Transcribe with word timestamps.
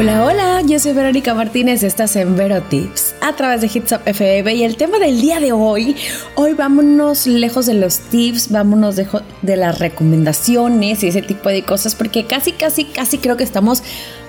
Hola, 0.00 0.24
hola, 0.24 0.62
yo 0.62 0.78
soy 0.78 0.94
Verónica 0.94 1.34
Martínez, 1.34 1.82
estás 1.82 2.16
en 2.16 2.34
Vero 2.34 2.62
Tips. 2.62 3.14
A 3.20 3.36
través 3.36 3.60
de 3.60 3.66
Hits 3.66 3.92
Up 3.92 4.00
y 4.08 4.62
el 4.62 4.78
tema 4.78 4.98
del 4.98 5.20
día 5.20 5.40
de 5.40 5.52
hoy, 5.52 5.94
hoy 6.36 6.54
vámonos 6.54 7.26
lejos 7.26 7.66
de 7.66 7.74
los 7.74 7.98
tips, 7.98 8.50
vámonos 8.50 8.96
de, 8.96 9.06
de 9.42 9.56
las 9.56 9.78
recomendaciones 9.78 11.02
y 11.02 11.08
ese 11.08 11.20
tipo 11.20 11.50
de 11.50 11.64
cosas 11.64 11.94
porque 11.96 12.24
casi, 12.24 12.52
casi, 12.52 12.86
casi 12.86 13.18
creo 13.18 13.36
que 13.36 13.44
estamos 13.44 13.82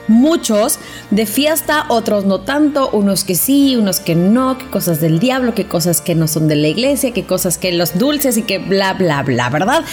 muchos 0.08 0.80
de 1.10 1.26
fiesta, 1.26 1.86
otros 1.90 2.26
no 2.26 2.42
tanto, 2.42 2.90
unos 2.92 3.24
que 3.24 3.36
sí, 3.36 3.76
unos 3.76 4.00
que 4.00 4.16
no, 4.16 4.58
que 4.58 4.68
cosas 4.68 5.00
del 5.02 5.20
diablo, 5.20 5.54
cosas 5.70 6.02
que 6.02 6.16
no 6.16 6.28
son 6.28 6.48
de 6.48 6.56
la 6.56 6.68
iglesia, 6.68 7.12
cosas 7.26 7.58
que 7.58 7.72
los 7.72 7.98
dulces 7.98 8.38
y 8.38 8.44
que 8.44 8.60
bla, 8.60 8.94
bla, 8.94 9.24
bla, 9.24 9.50
¿verdad? 9.50 9.84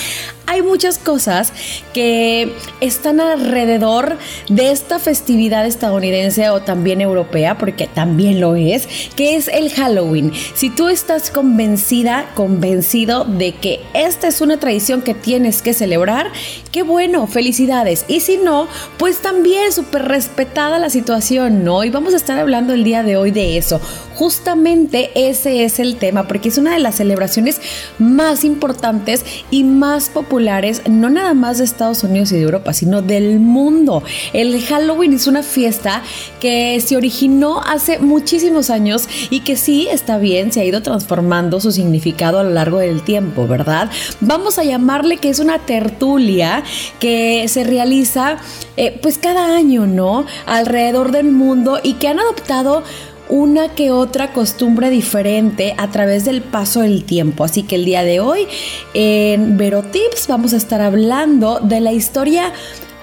Hay 0.47 0.63
muchas 0.63 0.99
cosas 0.99 1.53
que 1.93 2.55
están 2.81 3.21
alrededor 3.21 4.17
de 4.49 4.71
esta 4.71 4.99
festividad 4.99 5.67
estadounidense 5.67 6.49
o 6.49 6.63
también 6.63 7.03
europea, 7.03 7.59
porque 7.59 7.87
también 7.87 8.41
lo 8.41 8.57
es, 8.57 8.89
que 9.15 9.37
es 9.37 9.49
el 9.49 9.71
Halloween. 9.71 10.33
Si 10.55 10.71
tú 10.71 10.89
estás 10.89 11.31
convencida, 11.31 12.31
convencido 12.35 13.25
de 13.25 13.53
que 13.57 13.81
esta 13.93 14.29
es 14.29 14.41
una 14.41 14.59
tradición 14.59 15.03
que 15.03 15.13
tienes 15.13 15.61
que 15.61 15.75
celebrar, 15.75 16.33
qué 16.73 16.83
bueno, 16.83 17.27
felicidades. 17.27 18.07
Y 18.09 18.21
si 18.21 18.39
no, 18.39 18.69
pues 18.97 19.19
también 19.19 19.71
súper 19.73 19.98
respetada 19.99 20.79
la 20.79 20.91
situación, 20.91 21.65
¿no? 21.65 21.85
Y 21.85 21.91
vamos 21.91 22.15
a 22.15 22.17
estar 22.17 22.39
hablando 22.39 22.73
el 22.73 22.85
día 22.85 23.03
de 23.03 23.17
hoy 23.17 23.31
de 23.31 23.59
eso. 23.59 23.81
Justamente 24.15 25.11
ese 25.15 25.65
es 25.65 25.79
el 25.79 25.97
tema, 25.97 26.27
porque 26.27 26.49
es 26.49 26.59
una 26.59 26.73
de 26.73 26.81
las 26.81 26.97
celebraciones 26.97 27.61
más 27.99 28.43
importantes 28.45 29.25
y 29.51 29.63
más 29.63 30.09
populares, 30.09 30.83
no 30.89 31.09
nada 31.09 31.35
más 31.35 31.59
de 31.59 31.65
Estados 31.65 32.03
Unidos 32.03 32.33
y 32.33 32.37
de 32.37 32.43
Europa, 32.43 32.73
sino 32.73 33.01
del 33.01 33.39
mundo. 33.39 34.03
El 34.33 34.61
Halloween 34.61 35.13
es 35.13 35.29
una 35.29 35.43
fiesta 35.45 36.03
que 36.41 36.81
se 36.81 36.97
originó 36.97 37.61
hace 37.61 38.01
muchísimos 38.01 38.71
años 38.71 39.09
y 39.31 39.41
que 39.41 39.57
sí 39.57 39.89
está 39.91 40.19
bien, 40.19 40.53
se 40.53 40.63
ha 40.63 40.65
ido 40.65 40.83
transformando 40.83 41.61
su 41.61 41.71
significado 41.71 42.41
a 42.41 42.43
lo 42.43 42.51
largo 42.51 42.79
del 42.79 43.03
tiempo, 43.03 43.47
¿verdad? 43.47 43.91
Vamos 44.21 44.59
a 44.59 44.65
llamarle 44.65 45.19
que 45.19 45.29
es 45.29 45.39
una 45.39 45.61
tertulia 45.61 46.65
que 46.99 47.47
se 47.49 47.65
realiza 47.65 48.39
eh, 48.77 48.99
pues 49.01 49.19
cada 49.19 49.57
año, 49.57 49.87
¿no? 49.95 50.27
Alrededor 50.47 51.13
del 51.13 51.31
mundo 51.31 51.81
y 51.83 51.95
que 51.95 52.09
han 52.09 52.19
adoptado 52.19 52.83
una 53.29 53.75
que 53.75 53.91
otra 53.91 54.33
costumbre 54.33 54.91
diferente 54.91 55.75
a 55.77 55.91
través 55.91 56.25
del 56.25 56.41
paso 56.41 56.81
del 56.81 57.05
tiempo. 57.05 57.45
Así 57.45 57.63
que 57.63 57.77
el 57.77 57.85
día 57.85 58.03
de 58.03 58.21
hoy 58.21 58.47
en 58.95 59.57
Vero 59.57 59.83
Tips 59.83 60.29
vamos 60.29 60.55
a 60.55 60.57
estar 60.57 60.81
hablando 60.81 61.61
de 61.61 61.81
la 61.81 61.93
historia, 61.93 62.53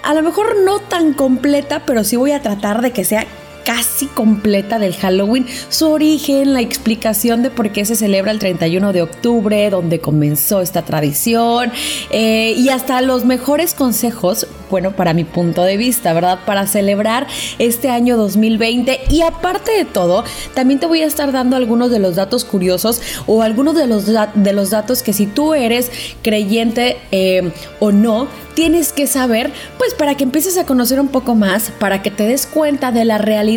a 0.03 0.13
lo 0.13 0.23
mejor 0.23 0.57
no 0.63 0.79
tan 0.79 1.13
completa, 1.13 1.83
pero 1.85 2.03
sí 2.03 2.15
voy 2.15 2.31
a 2.31 2.41
tratar 2.41 2.81
de 2.81 2.91
que 2.91 3.05
sea 3.05 3.25
casi 3.65 4.05
completa 4.05 4.79
del 4.79 4.95
Halloween, 4.95 5.45
su 5.69 5.89
origen, 5.89 6.53
la 6.53 6.61
explicación 6.61 7.43
de 7.43 7.49
por 7.49 7.71
qué 7.71 7.83
se 7.83 7.95
celebra 7.95 8.31
el 8.31 8.39
31 8.39 8.93
de 8.93 9.01
octubre, 9.01 9.69
donde 9.69 9.99
comenzó 9.99 10.61
esta 10.61 10.83
tradición 10.83 11.71
eh, 12.11 12.53
y 12.55 12.69
hasta 12.69 13.01
los 13.01 13.25
mejores 13.25 13.73
consejos, 13.73 14.47
bueno, 14.69 14.91
para 14.91 15.13
mi 15.13 15.23
punto 15.23 15.63
de 15.63 15.77
vista, 15.77 16.13
¿verdad? 16.13 16.39
Para 16.45 16.67
celebrar 16.67 17.27
este 17.59 17.89
año 17.89 18.17
2020 18.17 19.01
y 19.09 19.21
aparte 19.21 19.71
de 19.71 19.85
todo, 19.85 20.23
también 20.53 20.79
te 20.79 20.85
voy 20.85 21.01
a 21.01 21.07
estar 21.07 21.31
dando 21.31 21.55
algunos 21.55 21.89
de 21.89 21.99
los 21.99 22.15
datos 22.15 22.45
curiosos 22.45 23.01
o 23.25 23.41
algunos 23.41 23.75
de 23.75 23.87
los, 23.87 24.05
de 24.05 24.53
los 24.53 24.69
datos 24.69 25.01
que 25.01 25.13
si 25.13 25.25
tú 25.25 25.53
eres 25.53 25.91
creyente 26.21 26.97
eh, 27.11 27.51
o 27.79 27.91
no, 27.91 28.27
tienes 28.53 28.93
que 28.93 29.05
saber, 29.05 29.51
pues 29.77 29.93
para 29.93 30.15
que 30.15 30.23
empieces 30.23 30.57
a 30.57 30.65
conocer 30.65 30.99
un 30.99 31.09
poco 31.09 31.35
más, 31.35 31.71
para 31.77 32.01
que 32.01 32.09
te 32.09 32.25
des 32.25 32.45
cuenta 32.45 32.91
de 32.91 33.05
la 33.05 33.17
realidad 33.17 33.54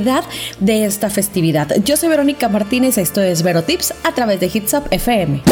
de 0.61 0.85
esta 0.85 1.11
festividad. 1.11 1.75
Yo 1.85 1.97
soy 1.97 2.09
Verónica 2.09 2.49
Martínez, 2.49 2.99
esto 2.99 3.21
es 3.21 3.43
Vero 3.43 3.63
Tips 3.63 3.95
a 4.05 4.15
través 4.15 4.39
de 4.39 4.51
Hits 4.53 4.75
Up 4.75 4.85
FM. 4.91 5.43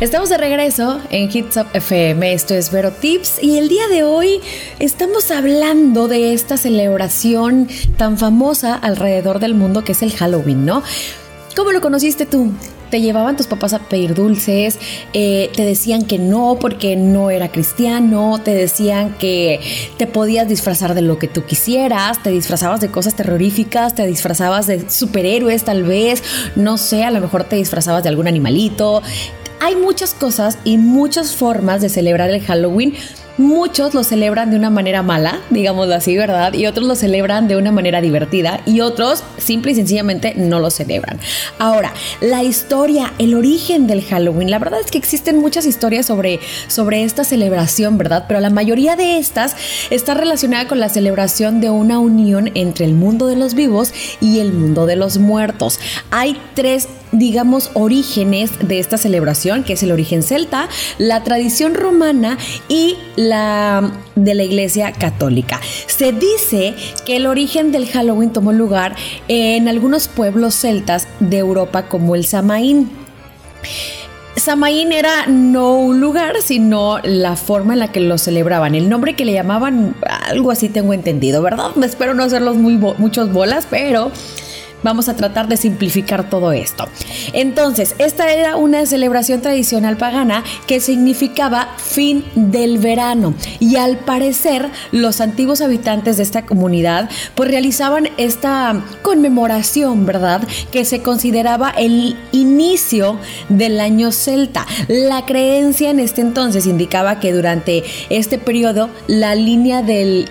Estamos 0.00 0.28
de 0.28 0.36
regreso 0.36 1.00
en 1.10 1.30
Hits 1.32 1.56
Up 1.56 1.66
FM, 1.72 2.32
esto 2.32 2.54
es 2.54 2.70
Vero 2.70 2.92
Tips 2.92 3.42
y 3.42 3.58
el 3.58 3.68
día 3.68 3.88
de 3.88 4.04
hoy 4.04 4.40
estamos 4.78 5.30
hablando 5.30 6.08
de 6.08 6.34
esta 6.34 6.56
celebración 6.56 7.68
tan 7.96 8.18
famosa 8.18 8.74
alrededor 8.74 9.38
del 9.38 9.54
mundo 9.54 9.82
que 9.82 9.92
es 9.92 10.02
el 10.02 10.12
Halloween, 10.12 10.66
¿no? 10.66 10.82
¿Cómo 11.56 11.72
lo 11.72 11.80
conociste 11.80 12.26
tú? 12.26 12.52
Te 12.94 13.00
llevaban 13.00 13.36
tus 13.36 13.48
papás 13.48 13.72
a 13.72 13.80
pedir 13.80 14.14
dulces, 14.14 14.78
eh, 15.14 15.50
te 15.56 15.64
decían 15.64 16.04
que 16.04 16.16
no 16.16 16.58
porque 16.60 16.94
no 16.94 17.28
era 17.32 17.50
cristiano, 17.50 18.40
te 18.40 18.54
decían 18.54 19.18
que 19.18 19.58
te 19.96 20.06
podías 20.06 20.46
disfrazar 20.46 20.94
de 20.94 21.02
lo 21.02 21.18
que 21.18 21.26
tú 21.26 21.44
quisieras, 21.44 22.22
te 22.22 22.30
disfrazabas 22.30 22.80
de 22.80 22.92
cosas 22.92 23.16
terroríficas, 23.16 23.96
te 23.96 24.06
disfrazabas 24.06 24.68
de 24.68 24.88
superhéroes 24.88 25.64
tal 25.64 25.82
vez, 25.82 26.22
no 26.54 26.78
sé, 26.78 27.02
a 27.02 27.10
lo 27.10 27.20
mejor 27.20 27.42
te 27.42 27.56
disfrazabas 27.56 28.04
de 28.04 28.10
algún 28.10 28.28
animalito, 28.28 29.02
hay 29.58 29.74
muchas 29.74 30.14
cosas 30.14 30.58
y 30.62 30.78
muchas 30.78 31.34
formas 31.34 31.80
de 31.80 31.88
celebrar 31.88 32.30
el 32.30 32.42
Halloween. 32.42 32.94
Muchos 33.36 33.94
lo 33.94 34.04
celebran 34.04 34.50
de 34.50 34.56
una 34.56 34.70
manera 34.70 35.02
mala, 35.02 35.40
digámoslo 35.50 35.94
así, 35.94 36.16
¿verdad? 36.16 36.52
Y 36.52 36.66
otros 36.66 36.86
lo 36.86 36.94
celebran 36.94 37.48
de 37.48 37.56
una 37.56 37.72
manera 37.72 38.00
divertida 38.00 38.60
y 38.64 38.80
otros 38.80 39.24
simple 39.38 39.72
y 39.72 39.74
sencillamente 39.74 40.34
no 40.36 40.60
lo 40.60 40.70
celebran. 40.70 41.18
Ahora, 41.58 41.92
la 42.20 42.44
historia, 42.44 43.12
el 43.18 43.34
origen 43.34 43.88
del 43.88 44.04
Halloween, 44.04 44.52
la 44.52 44.60
verdad 44.60 44.78
es 44.80 44.90
que 44.90 44.98
existen 44.98 45.38
muchas 45.38 45.66
historias 45.66 46.06
sobre, 46.06 46.38
sobre 46.68 47.02
esta 47.02 47.24
celebración, 47.24 47.98
¿verdad? 47.98 48.26
Pero 48.28 48.38
la 48.38 48.50
mayoría 48.50 48.94
de 48.94 49.18
estas 49.18 49.56
está 49.90 50.14
relacionada 50.14 50.68
con 50.68 50.78
la 50.78 50.88
celebración 50.88 51.60
de 51.60 51.70
una 51.70 51.98
unión 51.98 52.52
entre 52.54 52.84
el 52.84 52.94
mundo 52.94 53.26
de 53.26 53.34
los 53.34 53.54
vivos 53.54 53.92
y 54.20 54.38
el 54.38 54.52
mundo 54.52 54.86
de 54.86 54.94
los 54.94 55.18
muertos. 55.18 55.80
Hay 56.10 56.40
tres 56.54 56.88
digamos, 57.18 57.70
orígenes 57.74 58.50
de 58.60 58.78
esta 58.78 58.98
celebración, 58.98 59.64
que 59.64 59.74
es 59.74 59.82
el 59.82 59.92
origen 59.92 60.22
celta, 60.22 60.68
la 60.98 61.22
tradición 61.22 61.74
romana 61.74 62.38
y 62.68 62.96
la 63.16 63.23
de 63.24 64.34
la 64.34 64.42
iglesia 64.42 64.92
católica. 64.92 65.60
Se 65.86 66.12
dice 66.12 66.74
que 67.04 67.16
el 67.16 67.26
origen 67.26 67.72
del 67.72 67.86
Halloween 67.86 68.32
tomó 68.32 68.52
lugar 68.52 68.94
en 69.28 69.68
algunos 69.68 70.08
pueblos 70.08 70.54
celtas 70.54 71.08
de 71.20 71.38
Europa 71.38 71.88
como 71.88 72.14
el 72.14 72.24
Samaín. 72.24 72.90
Samaín 74.36 74.92
era 74.92 75.26
no 75.26 75.76
un 75.76 76.00
lugar, 76.00 76.34
sino 76.42 76.98
la 77.02 77.36
forma 77.36 77.74
en 77.74 77.78
la 77.78 77.92
que 77.92 78.00
lo 78.00 78.18
celebraban. 78.18 78.74
El 78.74 78.88
nombre 78.88 79.14
que 79.14 79.24
le 79.24 79.32
llamaban, 79.32 79.94
algo 80.28 80.50
así 80.50 80.68
tengo 80.68 80.92
entendido, 80.92 81.40
¿verdad? 81.40 81.70
Espero 81.82 82.14
no 82.14 82.24
hacerlos 82.24 82.56
muy 82.56 82.76
muchos 82.76 83.32
bolas, 83.32 83.66
pero 83.70 84.10
Vamos 84.84 85.08
a 85.08 85.16
tratar 85.16 85.48
de 85.48 85.56
simplificar 85.56 86.30
todo 86.30 86.52
esto. 86.52 86.88
Entonces, 87.32 87.96
esta 87.98 88.32
era 88.32 88.56
una 88.56 88.86
celebración 88.86 89.40
tradicional 89.40 89.96
pagana 89.96 90.44
que 90.68 90.78
significaba 90.78 91.74
fin 91.76 92.24
del 92.36 92.78
verano 92.78 93.34
y 93.58 93.76
al 93.76 93.96
parecer 93.96 94.68
los 94.92 95.20
antiguos 95.20 95.60
habitantes 95.60 96.18
de 96.18 96.22
esta 96.22 96.46
comunidad 96.46 97.08
pues 97.34 97.50
realizaban 97.50 98.08
esta 98.18 98.84
conmemoración, 99.02 100.06
¿verdad? 100.06 100.46
Que 100.70 100.84
se 100.84 101.02
consideraba 101.02 101.70
el 101.70 102.16
inicio 102.32 103.18
del 103.48 103.80
año 103.80 104.12
celta. 104.12 104.66
La 104.88 105.24
creencia 105.24 105.90
en 105.90 106.00
este 106.00 106.20
entonces 106.20 106.66
indicaba 106.66 107.20
que 107.20 107.32
durante 107.32 107.84
este 108.10 108.38
periodo 108.38 108.90
la 109.06 109.34
línea 109.34 109.82
del, 109.82 110.28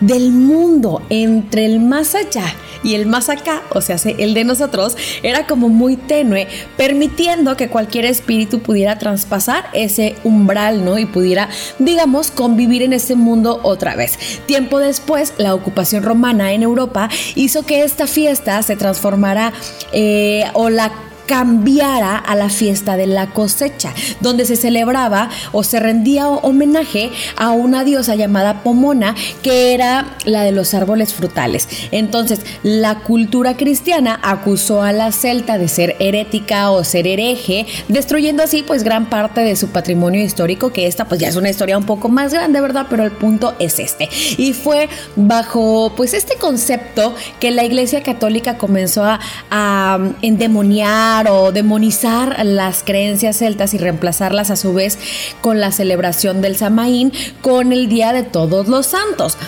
del 0.00 0.30
mundo 0.30 1.02
entre 1.08 1.66
el 1.66 1.80
más 1.80 2.14
allá 2.14 2.54
y 2.84 2.94
el 2.94 3.06
más 3.06 3.30
acá, 3.30 3.62
o 3.70 3.80
sea, 3.80 3.96
el 4.18 4.34
de 4.34 4.44
nosotros, 4.44 4.96
era 5.22 5.46
como 5.46 5.70
muy 5.70 5.96
tenue, 5.96 6.46
permitiendo 6.76 7.56
que 7.56 7.68
cualquier 7.68 8.04
espíritu 8.04 8.60
pudiera 8.60 8.98
traspasar 8.98 9.64
ese 9.72 10.16
umbral, 10.22 10.84
¿no? 10.84 10.98
Y 10.98 11.06
pudiera, 11.06 11.48
digamos, 11.78 12.30
convivir 12.30 12.82
en 12.82 12.92
ese 12.92 13.14
mundo 13.14 13.58
otra 13.62 13.96
vez. 13.96 14.18
Tiempo 14.46 14.78
después, 14.78 15.32
la 15.38 15.54
ocupación 15.54 16.02
romana 16.02 16.52
en 16.52 16.62
Europa 16.62 17.08
hizo 17.34 17.64
que 17.64 17.84
esta 17.84 18.06
fiesta 18.06 18.62
se 18.62 18.76
transformara 18.76 19.54
eh, 19.92 20.44
o 20.52 20.68
la 20.68 20.92
cambiara 21.26 22.16
a 22.16 22.34
la 22.34 22.48
fiesta 22.48 22.96
de 22.96 23.06
la 23.06 23.28
cosecha, 23.28 23.92
donde 24.20 24.44
se 24.44 24.56
celebraba 24.56 25.30
o 25.52 25.62
se 25.62 25.80
rendía 25.80 26.28
homenaje 26.28 27.10
a 27.36 27.50
una 27.50 27.84
diosa 27.84 28.14
llamada 28.14 28.62
Pomona, 28.62 29.14
que 29.42 29.74
era 29.74 30.16
la 30.24 30.42
de 30.42 30.52
los 30.52 30.74
árboles 30.74 31.14
frutales. 31.14 31.68
Entonces, 31.90 32.40
la 32.62 33.00
cultura 33.00 33.56
cristiana 33.56 34.18
acusó 34.22 34.82
a 34.82 34.92
la 34.92 35.12
celta 35.12 35.58
de 35.58 35.68
ser 35.68 35.96
herética 35.98 36.70
o 36.70 36.84
ser 36.84 37.06
hereje, 37.06 37.66
destruyendo 37.88 38.42
así 38.42 38.62
pues 38.62 38.84
gran 38.84 39.08
parte 39.10 39.40
de 39.40 39.56
su 39.56 39.68
patrimonio 39.68 40.22
histórico, 40.22 40.72
que 40.72 40.86
esta 40.86 41.06
pues 41.06 41.20
ya 41.20 41.28
es 41.28 41.36
una 41.36 41.50
historia 41.50 41.78
un 41.78 41.84
poco 41.84 42.08
más 42.08 42.32
grande, 42.32 42.60
¿verdad? 42.60 42.86
Pero 42.90 43.04
el 43.04 43.12
punto 43.12 43.54
es 43.58 43.78
este. 43.78 44.08
Y 44.36 44.52
fue 44.52 44.88
bajo 45.16 45.92
pues 45.96 46.14
este 46.14 46.36
concepto 46.36 47.14
que 47.40 47.50
la 47.50 47.64
Iglesia 47.64 48.02
Católica 48.02 48.58
comenzó 48.58 49.04
a, 49.04 49.20
a 49.50 49.98
endemoniar 50.22 51.13
o 51.22 51.52
demonizar 51.52 52.44
las 52.44 52.82
creencias 52.82 53.38
celtas 53.38 53.72
y 53.72 53.78
reemplazarlas 53.78 54.50
a 54.50 54.56
su 54.56 54.74
vez 54.74 54.98
con 55.40 55.60
la 55.60 55.70
celebración 55.70 56.42
del 56.42 56.56
Samaín 56.56 57.12
con 57.40 57.72
el 57.72 57.88
Día 57.88 58.12
de 58.12 58.24
Todos 58.24 58.66
los 58.66 58.86
Santos. 58.86 59.38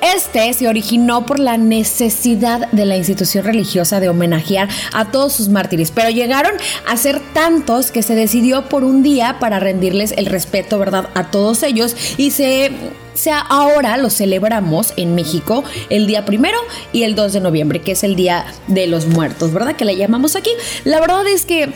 Este 0.00 0.52
se 0.52 0.68
originó 0.68 1.26
por 1.26 1.38
la 1.38 1.58
necesidad 1.58 2.70
de 2.70 2.84
la 2.84 2.96
institución 2.96 3.44
religiosa 3.44 4.00
de 4.00 4.08
homenajear 4.08 4.68
a 4.92 5.10
todos 5.10 5.32
sus 5.32 5.48
mártires, 5.48 5.90
pero 5.90 6.10
llegaron 6.10 6.52
a 6.86 6.96
ser 6.96 7.20
tantos 7.32 7.90
que 7.90 8.02
se 8.02 8.14
decidió 8.14 8.68
por 8.68 8.84
un 8.84 9.02
día 9.02 9.38
para 9.40 9.58
rendirles 9.58 10.14
el 10.16 10.26
respeto, 10.26 10.78
¿verdad?, 10.78 11.08
a 11.14 11.30
todos 11.30 11.62
ellos 11.62 11.96
y 12.16 12.30
se 12.30 12.70
sea, 13.14 13.40
ahora 13.40 13.96
lo 13.96 14.10
celebramos 14.10 14.92
en 14.96 15.16
México 15.16 15.64
el 15.90 16.06
día 16.06 16.24
primero 16.24 16.58
y 16.92 17.02
el 17.02 17.16
2 17.16 17.32
de 17.32 17.40
noviembre, 17.40 17.80
que 17.80 17.92
es 17.92 18.04
el 18.04 18.14
Día 18.14 18.46
de 18.68 18.86
los 18.86 19.06
Muertos, 19.06 19.52
¿verdad? 19.52 19.74
Que 19.74 19.84
le 19.84 19.96
llamamos 19.96 20.36
aquí. 20.36 20.50
La 20.84 21.00
verdad 21.00 21.26
es 21.26 21.44
que 21.44 21.72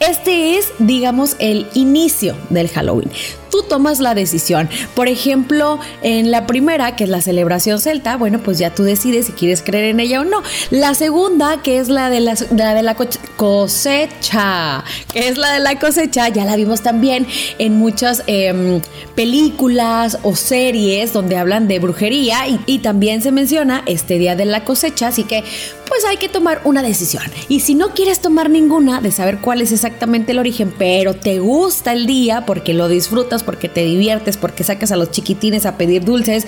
este 0.00 0.58
es, 0.58 0.72
digamos, 0.78 1.36
el 1.38 1.66
inicio 1.74 2.36
del 2.50 2.68
Halloween 2.68 3.10
tú 3.50 3.62
tomas 3.62 4.00
la 4.00 4.14
decisión. 4.14 4.68
Por 4.94 5.08
ejemplo, 5.08 5.78
en 6.02 6.30
la 6.30 6.46
primera, 6.46 6.96
que 6.96 7.04
es 7.04 7.10
la 7.10 7.20
celebración 7.20 7.80
celta, 7.80 8.16
bueno, 8.16 8.40
pues 8.42 8.58
ya 8.58 8.74
tú 8.74 8.82
decides 8.82 9.26
si 9.26 9.32
quieres 9.32 9.62
creer 9.62 9.86
en 9.86 10.00
ella 10.00 10.20
o 10.20 10.24
no. 10.24 10.42
La 10.70 10.94
segunda, 10.94 11.62
que 11.62 11.78
es 11.78 11.88
la 11.88 12.10
de 12.10 12.20
la, 12.20 12.34
de 12.34 12.82
la 12.82 12.96
cosecha, 13.36 14.84
que 15.12 15.28
es 15.28 15.38
la 15.38 15.52
de 15.52 15.60
la 15.60 15.78
cosecha, 15.78 16.28
ya 16.28 16.44
la 16.44 16.56
vimos 16.56 16.82
también 16.82 17.26
en 17.58 17.76
muchas 17.76 18.22
em, 18.26 18.80
películas 19.14 20.18
o 20.22 20.36
series 20.36 21.12
donde 21.12 21.36
hablan 21.36 21.68
de 21.68 21.78
brujería 21.78 22.48
y, 22.48 22.60
y 22.66 22.78
también 22.78 23.22
se 23.22 23.32
menciona 23.32 23.82
este 23.86 24.18
día 24.18 24.36
de 24.36 24.44
la 24.44 24.64
cosecha, 24.64 25.08
así 25.08 25.24
que 25.24 25.44
pues 25.90 26.04
hay 26.04 26.18
que 26.18 26.28
tomar 26.28 26.60
una 26.64 26.82
decisión. 26.82 27.24
Y 27.48 27.60
si 27.60 27.74
no 27.74 27.94
quieres 27.94 28.20
tomar 28.20 28.48
ninguna 28.48 29.00
de 29.00 29.10
saber 29.10 29.38
cuál 29.38 29.60
es 29.60 29.72
exactamente 29.72 30.30
el 30.30 30.38
origen, 30.38 30.72
pero 30.78 31.14
te 31.14 31.40
gusta 31.40 31.92
el 31.92 32.06
día 32.06 32.46
porque 32.46 32.74
lo 32.74 32.86
disfrutas, 32.86 33.39
porque 33.42 33.68
te 33.68 33.84
diviertes, 33.84 34.36
porque 34.36 34.64
sacas 34.64 34.92
a 34.92 34.96
los 34.96 35.10
chiquitines 35.10 35.66
a 35.66 35.76
pedir 35.76 36.04
dulces, 36.04 36.46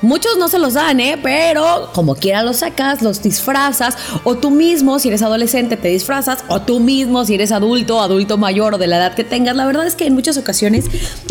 Muchos 0.00 0.38
no 0.38 0.48
se 0.48 0.60
los 0.60 0.74
dan, 0.74 1.00
¿eh? 1.00 1.18
Pero 1.20 1.90
como 1.92 2.14
quiera 2.14 2.44
los 2.44 2.58
sacas, 2.58 3.02
los 3.02 3.20
disfrazas, 3.20 3.96
o 4.22 4.36
tú 4.36 4.50
mismo, 4.50 5.00
si 5.00 5.08
eres 5.08 5.22
adolescente, 5.22 5.76
te 5.76 5.88
disfrazas, 5.88 6.44
o 6.46 6.62
tú 6.62 6.78
mismo, 6.78 7.24
si 7.24 7.34
eres 7.34 7.50
adulto, 7.50 8.00
adulto 8.00 8.38
mayor 8.38 8.74
o 8.74 8.78
de 8.78 8.86
la 8.86 8.98
edad 8.98 9.14
que 9.14 9.24
tengas. 9.24 9.56
La 9.56 9.66
verdad 9.66 9.88
es 9.88 9.96
que 9.96 10.06
en 10.06 10.14
muchas 10.14 10.38
ocasiones 10.38 10.84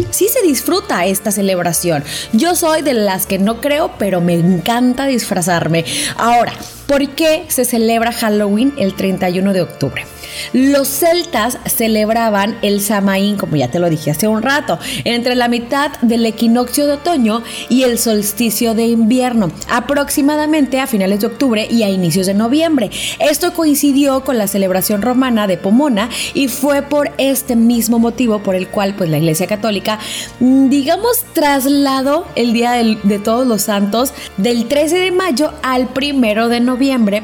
sí 0.10 0.28
se 0.28 0.42
disfruta 0.46 1.06
esta 1.06 1.32
celebración. 1.32 2.04
Yo 2.34 2.56
soy 2.56 2.82
de 2.82 2.94
las 2.94 3.26
que 3.26 3.40
no 3.40 3.62
creo, 3.62 3.92
pero 3.98 4.20
me 4.20 4.34
encanta 4.34 5.06
disfrazarme. 5.06 5.86
Ahora, 6.18 6.52
¿por 6.88 7.10
qué 7.10 7.46
se 7.50 7.66
celebra 7.66 8.12
Halloween 8.12 8.74
el 8.78 8.94
31 8.96 9.54
de 9.54 9.62
octubre? 9.62 10.06
Los 10.54 10.88
celtas 10.88 11.58
celebraban 11.66 12.58
el 12.62 12.82
Samaín, 12.82 13.38
como 13.38 13.56
ya 13.56 13.70
te 13.70 13.80
lo 13.80 13.90
dije 13.90 14.12
hace 14.12 14.28
un 14.28 14.42
rato, 14.42 14.80
entre 15.04 15.36
la 15.36 15.48
mitad 15.48 15.92
del 16.02 16.26
equinoccio 16.26 16.88
de 16.88 16.94
otoño 16.94 17.44
y 17.70 17.84
el 17.84 17.98
solsticio 17.98 18.74
de 18.74 18.86
invierno, 18.86 19.52
aproximadamente 19.70 20.80
a 20.80 20.88
finales 20.88 21.22
de 21.22 21.28
octubre 21.28 21.68
y 21.70 21.84
a 21.84 21.90
inicios 21.90 22.28
de 22.28 22.34
noviembre. 22.34 22.90
Esto 23.20 23.54
coincidió 23.54 24.24
con 24.24 24.38
la 24.38 24.48
celebración 24.48 25.02
romana 25.02 25.48
de 25.48 25.58
Pomona 25.58 26.10
y 26.34 26.48
fue 26.48 26.82
por 26.82 27.12
este 27.18 27.56
mismo 27.56 28.00
motivo 28.00 28.40
por 28.40 28.56
el 28.56 28.68
cual 28.68 28.96
pues 28.96 29.10
la 29.10 29.18
Iglesia 29.18 29.48
Católica, 29.48 30.00
digamos, 30.40 31.26
trasladó 31.34 32.28
el 32.36 32.54
Día 32.54 32.72
de 32.72 33.20
Todos 33.20 33.46
los 33.48 33.64
Santos 33.64 34.14
del 34.38 34.68
13 34.68 34.98
de 34.98 35.12
mayo 35.12 35.54
al 35.64 35.90
1 35.96 36.50
de 36.50 36.60
noviembre, 36.60 36.77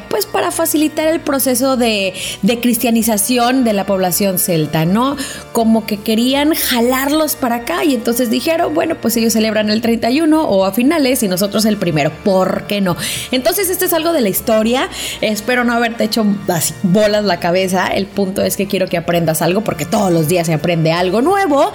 pues 0.09 0.25
para 0.25 0.51
facilitar 0.51 1.07
el 1.07 1.19
proceso 1.19 1.77
de, 1.77 2.13
cristianización 2.61 3.63
de 3.63 3.73
la 3.73 3.85
población 3.85 4.39
celta, 4.39 4.85
¿no? 4.85 5.15
Como 5.51 5.85
que 5.85 5.97
querían 5.97 6.53
jalarlos 6.53 7.35
para 7.35 7.57
acá 7.57 7.83
y 7.83 7.93
entonces 7.93 8.29
dijeron, 8.29 8.73
bueno, 8.73 8.95
pues 8.95 9.17
ellos 9.17 9.33
celebran 9.33 9.69
el 9.69 9.81
31 9.81 10.43
o 10.43 10.65
a 10.65 10.71
finales 10.71 11.23
y 11.23 11.27
nosotros 11.27 11.65
el 11.65 11.77
primero, 11.77 12.11
¿por 12.23 12.63
qué 12.67 12.81
no? 12.81 12.95
Entonces 13.31 13.69
este 13.69 13.85
es 13.85 13.93
algo 13.93 14.13
de 14.13 14.21
la 14.21 14.29
historia, 14.29 14.89
espero 15.21 15.63
no 15.63 15.73
haberte 15.73 16.05
hecho 16.05 16.25
así 16.47 16.73
bolas 16.83 17.25
la 17.25 17.39
cabeza, 17.39 17.87
el 17.87 18.05
punto 18.05 18.41
es 18.41 18.57
que 18.57 18.67
quiero 18.67 18.87
que 18.87 18.97
aprendas 18.97 19.41
algo 19.41 19.61
porque 19.61 19.85
todos 19.85 20.11
los 20.11 20.27
días 20.27 20.47
se 20.47 20.53
aprende 20.53 20.91
algo 20.91 21.21
nuevo 21.21 21.71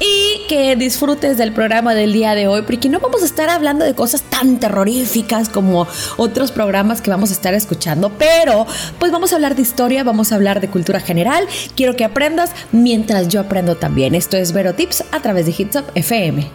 y 0.00 0.46
que 0.48 0.76
disfrutes 0.76 1.38
del 1.38 1.52
programa 1.52 1.94
del 1.94 2.12
día 2.12 2.34
de 2.34 2.48
hoy 2.48 2.62
porque 2.62 2.88
no 2.88 3.00
vamos 3.00 3.22
a 3.22 3.26
estar 3.26 3.50
hablando 3.50 3.84
de 3.84 3.94
cosas 3.94 4.22
tan 4.22 4.58
terroríficas 4.58 5.48
como 5.48 5.86
otros 6.16 6.52
programas 6.52 7.00
que 7.00 7.10
vamos 7.14 7.30
a 7.30 7.34
estar 7.34 7.54
escuchando, 7.54 8.10
pero 8.18 8.66
pues 8.98 9.12
vamos 9.12 9.32
a 9.32 9.36
hablar 9.36 9.54
de 9.54 9.62
historia, 9.62 10.02
vamos 10.02 10.32
a 10.32 10.34
hablar 10.34 10.60
de 10.60 10.68
cultura 10.68 10.98
general. 10.98 11.46
Quiero 11.76 11.94
que 11.94 12.04
aprendas 12.04 12.50
mientras 12.72 13.28
yo 13.28 13.40
aprendo 13.40 13.76
también. 13.76 14.16
Esto 14.16 14.36
es 14.36 14.50
Vero 14.52 14.74
Tips 14.74 15.04
a 15.12 15.20
través 15.20 15.46
de 15.46 15.54
Hits 15.56 15.76
Up 15.76 15.84
FM. 15.94 16.50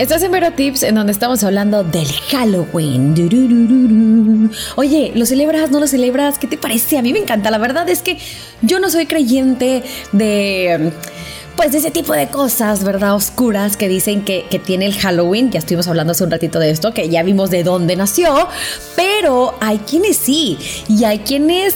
Estás 0.00 0.22
en 0.24 0.32
Vero 0.32 0.50
Tips, 0.50 0.82
en 0.82 0.96
donde 0.96 1.12
estamos 1.12 1.44
hablando 1.44 1.84
del 1.84 2.10
Halloween. 2.30 3.14
Oye, 4.74 5.12
¿lo 5.14 5.26
celebras? 5.26 5.70
¿No 5.70 5.78
lo 5.78 5.86
celebras? 5.86 6.38
¿Qué 6.40 6.48
te 6.48 6.56
parece? 6.56 6.98
A 6.98 7.02
mí 7.02 7.12
me 7.12 7.20
encanta. 7.20 7.52
La 7.52 7.58
verdad 7.58 7.88
es 7.88 8.02
que 8.02 8.18
yo 8.62 8.80
no 8.80 8.90
soy 8.90 9.06
creyente 9.06 9.84
de 10.12 10.92
pues 11.60 11.72
de 11.72 11.78
ese 11.78 11.90
tipo 11.90 12.14
de 12.14 12.26
cosas, 12.28 12.84
¿verdad? 12.84 13.14
Oscuras 13.14 13.76
que 13.76 13.86
dicen 13.86 14.24
que, 14.24 14.46
tiene 14.64 14.86
el 14.86 14.94
Halloween. 14.94 15.50
Ya 15.50 15.58
estuvimos 15.58 15.88
hablando 15.88 16.12
hace 16.12 16.24
un 16.24 16.30
ratito 16.30 16.58
de 16.58 16.70
esto, 16.70 16.94
que 16.94 17.10
ya 17.10 17.22
vimos 17.22 17.50
de 17.50 17.62
dónde 17.64 17.96
nació, 17.96 18.48
pero 18.96 19.52
hay 19.60 19.76
quienes 19.80 20.16
sí, 20.16 20.56
y 20.88 21.04
hay 21.04 21.18
quienes, 21.18 21.74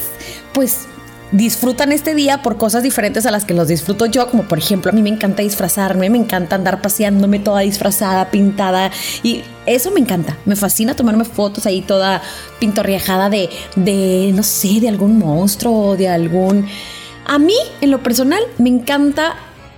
pues 0.54 0.86
disfrutan 1.32 1.92
este 1.92 2.14
día 2.14 2.40
por 2.40 2.56
cosas 2.56 2.82
diferentes 2.82 3.26
a 3.26 3.30
las 3.30 3.44
que 3.44 3.52
los 3.52 3.68
disfruto 3.68 4.06
yo, 4.06 4.26
como 4.30 4.44
por 4.44 4.56
ejemplo 4.56 4.90
a 4.90 4.94
mí 4.94 5.02
me 5.02 5.10
encanta 5.10 5.42
disfrazarme, 5.42 6.08
me 6.08 6.16
encanta 6.16 6.56
andar 6.56 6.80
paseándome 6.80 7.38
toda 7.38 7.60
disfrazada, 7.60 8.30
pintada 8.30 8.90
y 9.22 9.42
eso 9.66 9.90
me 9.90 10.00
encanta, 10.00 10.38
me 10.46 10.56
fascina 10.56 10.96
tomarme 10.96 11.26
fotos 11.26 11.66
ahí 11.66 11.82
toda 11.82 12.22
pintorriajada 12.58 13.28
de, 13.28 13.50
de 13.76 14.32
no 14.34 14.44
sé, 14.44 14.80
de 14.80 14.88
algún 14.88 15.18
monstruo, 15.18 15.94
de 15.94 16.08
algún... 16.08 16.66
A 17.26 17.38
mí, 17.38 17.56
en 17.82 17.90
lo 17.90 18.02
personal, 18.02 18.40
me 18.56 18.70
encanta 18.70 19.34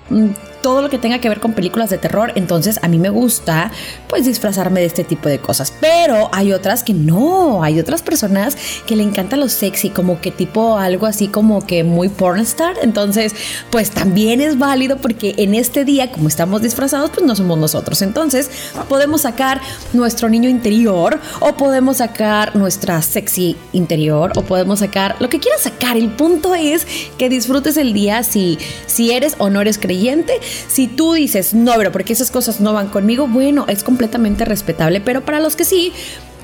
嗯 0.08 0.34
todo 0.62 0.82
lo 0.82 0.90
que 0.90 0.98
tenga 0.98 1.20
que 1.20 1.28
ver 1.28 1.40
con 1.40 1.52
películas 1.52 1.90
de 1.90 1.98
terror, 1.98 2.32
entonces 2.34 2.78
a 2.82 2.88
mí 2.88 2.98
me 2.98 3.10
gusta 3.10 3.70
pues 4.08 4.24
disfrazarme 4.24 4.80
de 4.80 4.86
este 4.86 5.04
tipo 5.04 5.28
de 5.28 5.38
cosas. 5.38 5.72
Pero 5.80 6.28
hay 6.32 6.52
otras 6.52 6.82
que 6.82 6.92
no, 6.92 7.62
hay 7.62 7.80
otras 7.80 8.02
personas 8.02 8.56
que 8.86 8.96
le 8.96 9.02
encanta 9.02 9.36
lo 9.36 9.48
sexy, 9.48 9.90
como 9.90 10.20
que 10.20 10.30
tipo 10.30 10.78
algo 10.78 11.06
así 11.06 11.28
como 11.28 11.66
que 11.66 11.84
muy 11.84 12.08
pornstar. 12.08 12.76
Entonces, 12.82 13.34
pues 13.70 13.90
también 13.90 14.40
es 14.40 14.58
válido 14.58 14.96
porque 14.98 15.34
en 15.38 15.54
este 15.54 15.84
día, 15.84 16.10
como 16.10 16.28
estamos 16.28 16.62
disfrazados, 16.62 17.10
pues 17.10 17.26
no 17.26 17.36
somos 17.36 17.58
nosotros. 17.58 18.02
Entonces, 18.02 18.50
podemos 18.88 19.22
sacar 19.22 19.60
nuestro 19.92 20.28
niño 20.28 20.48
interior 20.48 21.20
o 21.40 21.56
podemos 21.56 21.98
sacar 21.98 22.56
nuestra 22.56 23.02
sexy 23.02 23.56
interior 23.72 24.32
o 24.36 24.42
podemos 24.42 24.80
sacar 24.80 25.16
lo 25.20 25.28
que 25.28 25.40
quieras 25.40 25.62
sacar. 25.62 25.96
El 25.96 26.10
punto 26.10 26.54
es 26.54 26.86
que 27.18 27.28
disfrutes 27.28 27.76
el 27.76 27.92
día 27.92 28.22
si, 28.22 28.58
si 28.86 29.12
eres 29.12 29.34
o 29.38 29.50
no 29.50 29.60
eres 29.60 29.78
creyente 29.78 30.40
si 30.68 30.88
tú 30.88 31.14
dices, 31.14 31.54
no, 31.54 31.74
pero 31.76 31.92
porque 31.92 32.12
esas 32.12 32.30
cosas 32.30 32.60
no 32.60 32.72
van 32.72 32.88
conmigo, 32.88 33.26
bueno, 33.26 33.64
es 33.68 33.82
completamente 33.82 34.44
respetable, 34.44 35.00
pero 35.00 35.24
para 35.24 35.40
los 35.40 35.56
que 35.56 35.64
sí, 35.64 35.92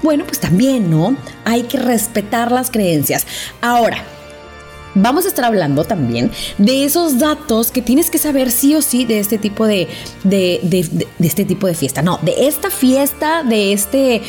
bueno, 0.02 0.24
pues 0.26 0.40
también, 0.40 0.90
¿no? 0.90 1.16
Hay 1.44 1.62
que 1.62 1.78
respetar 1.78 2.50
las 2.52 2.70
creencias. 2.70 3.26
Ahora, 3.60 4.04
Vamos 4.94 5.24
a 5.24 5.28
estar 5.28 5.46
hablando 5.46 5.84
también 5.84 6.30
de 6.58 6.84
esos 6.84 7.18
datos 7.18 7.70
que 7.70 7.80
tienes 7.80 8.10
que 8.10 8.18
saber 8.18 8.50
sí 8.50 8.74
o 8.74 8.82
sí 8.82 9.06
de 9.06 9.20
este 9.20 9.38
tipo 9.38 9.66
de, 9.66 9.88
de, 10.22 10.60
de 10.62 11.26
este 11.26 11.46
tipo 11.46 11.66
de 11.66 11.74
fiesta. 11.74 12.02
No, 12.02 12.18
de 12.20 12.46
esta 12.46 12.68
fiesta, 12.68 13.42
de 13.42 13.72
este 13.72 14.20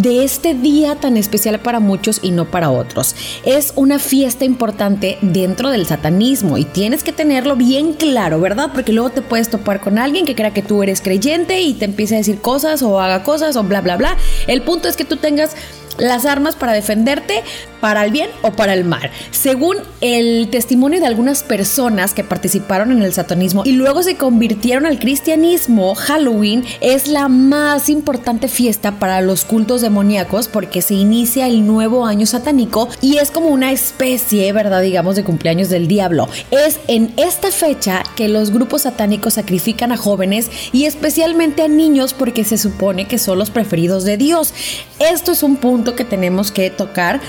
de 0.00 0.24
este 0.24 0.54
día 0.54 0.96
tan 0.96 1.18
especial 1.18 1.60
para 1.60 1.78
muchos 1.78 2.20
y 2.22 2.30
no 2.30 2.50
para 2.50 2.70
otros. 2.70 3.14
Es 3.44 3.74
una 3.76 3.98
fiesta 3.98 4.46
importante 4.46 5.18
dentro 5.20 5.70
del 5.70 5.86
satanismo 5.86 6.56
y 6.56 6.64
tienes 6.64 7.04
que 7.04 7.12
tenerlo 7.12 7.54
bien 7.56 7.92
claro, 7.92 8.40
¿verdad? 8.40 8.70
Porque 8.72 8.92
luego 8.92 9.10
te 9.10 9.20
puedes 9.20 9.50
topar 9.50 9.80
con 9.80 9.98
alguien 9.98 10.24
que 10.24 10.34
crea 10.34 10.54
que 10.54 10.62
tú 10.62 10.82
eres 10.82 11.02
creyente 11.02 11.60
y 11.60 11.74
te 11.74 11.84
empieza 11.84 12.14
a 12.14 12.18
decir 12.18 12.40
cosas 12.40 12.82
o 12.82 12.98
haga 12.98 13.22
cosas 13.22 13.56
o 13.56 13.62
bla, 13.62 13.82
bla, 13.82 13.98
bla. 13.98 14.16
El 14.46 14.62
punto 14.62 14.88
es 14.88 14.96
que 14.96 15.04
tú 15.04 15.16
tengas 15.16 15.54
las 15.98 16.24
armas 16.24 16.56
para 16.56 16.72
defenderte, 16.72 17.42
para 17.80 18.04
el 18.04 18.12
bien 18.12 18.30
o 18.42 18.52
para 18.52 18.74
el 18.74 18.84
mal. 18.84 19.10
Según 19.30 19.76
el 20.00 20.48
testimonio 20.50 21.00
de 21.00 21.06
algunas 21.06 21.42
personas 21.42 22.14
que 22.14 22.24
participaron 22.24 22.92
en 22.92 23.02
el 23.02 23.12
satanismo 23.12 23.62
y 23.64 23.72
luego 23.72 24.02
se 24.02 24.16
convirtieron 24.16 24.86
al 24.86 24.98
cristianismo, 24.98 25.94
Halloween 25.94 26.64
es 26.80 27.08
la 27.08 27.28
más 27.28 27.88
importante 27.88 28.48
fiesta 28.48 28.98
para 28.98 29.20
los 29.20 29.44
cultos 29.44 29.80
demoníacos 29.80 30.48
porque 30.48 30.82
se 30.82 30.94
inicia 30.94 31.46
el 31.46 31.66
nuevo 31.66 32.06
año 32.06 32.26
satánico 32.26 32.88
y 33.00 33.16
es 33.16 33.30
como 33.30 33.48
una 33.48 33.72
especie, 33.72 34.52
¿verdad? 34.52 34.82
Digamos, 34.82 35.16
de 35.16 35.24
cumpleaños 35.24 35.68
del 35.68 35.88
diablo. 35.88 36.28
Es 36.50 36.80
en 36.88 37.12
esta 37.16 37.50
fecha 37.50 38.02
que 38.16 38.28
los 38.28 38.50
grupos 38.50 38.82
satánicos 38.82 39.34
sacrifican 39.34 39.92
a 39.92 39.96
jóvenes 39.96 40.50
y 40.72 40.84
especialmente 40.84 41.62
a 41.62 41.68
niños 41.68 42.14
porque 42.14 42.44
se 42.44 42.58
supone 42.58 43.06
que 43.06 43.18
son 43.18 43.38
los 43.38 43.50
preferidos 43.50 44.04
de 44.04 44.16
Dios. 44.16 44.52
Esto 44.98 45.32
es 45.32 45.42
un 45.42 45.56
punto 45.56 45.96
que 45.96 46.04
tenemos 46.04 46.50
que 46.50 46.70
tocar. 46.70 47.20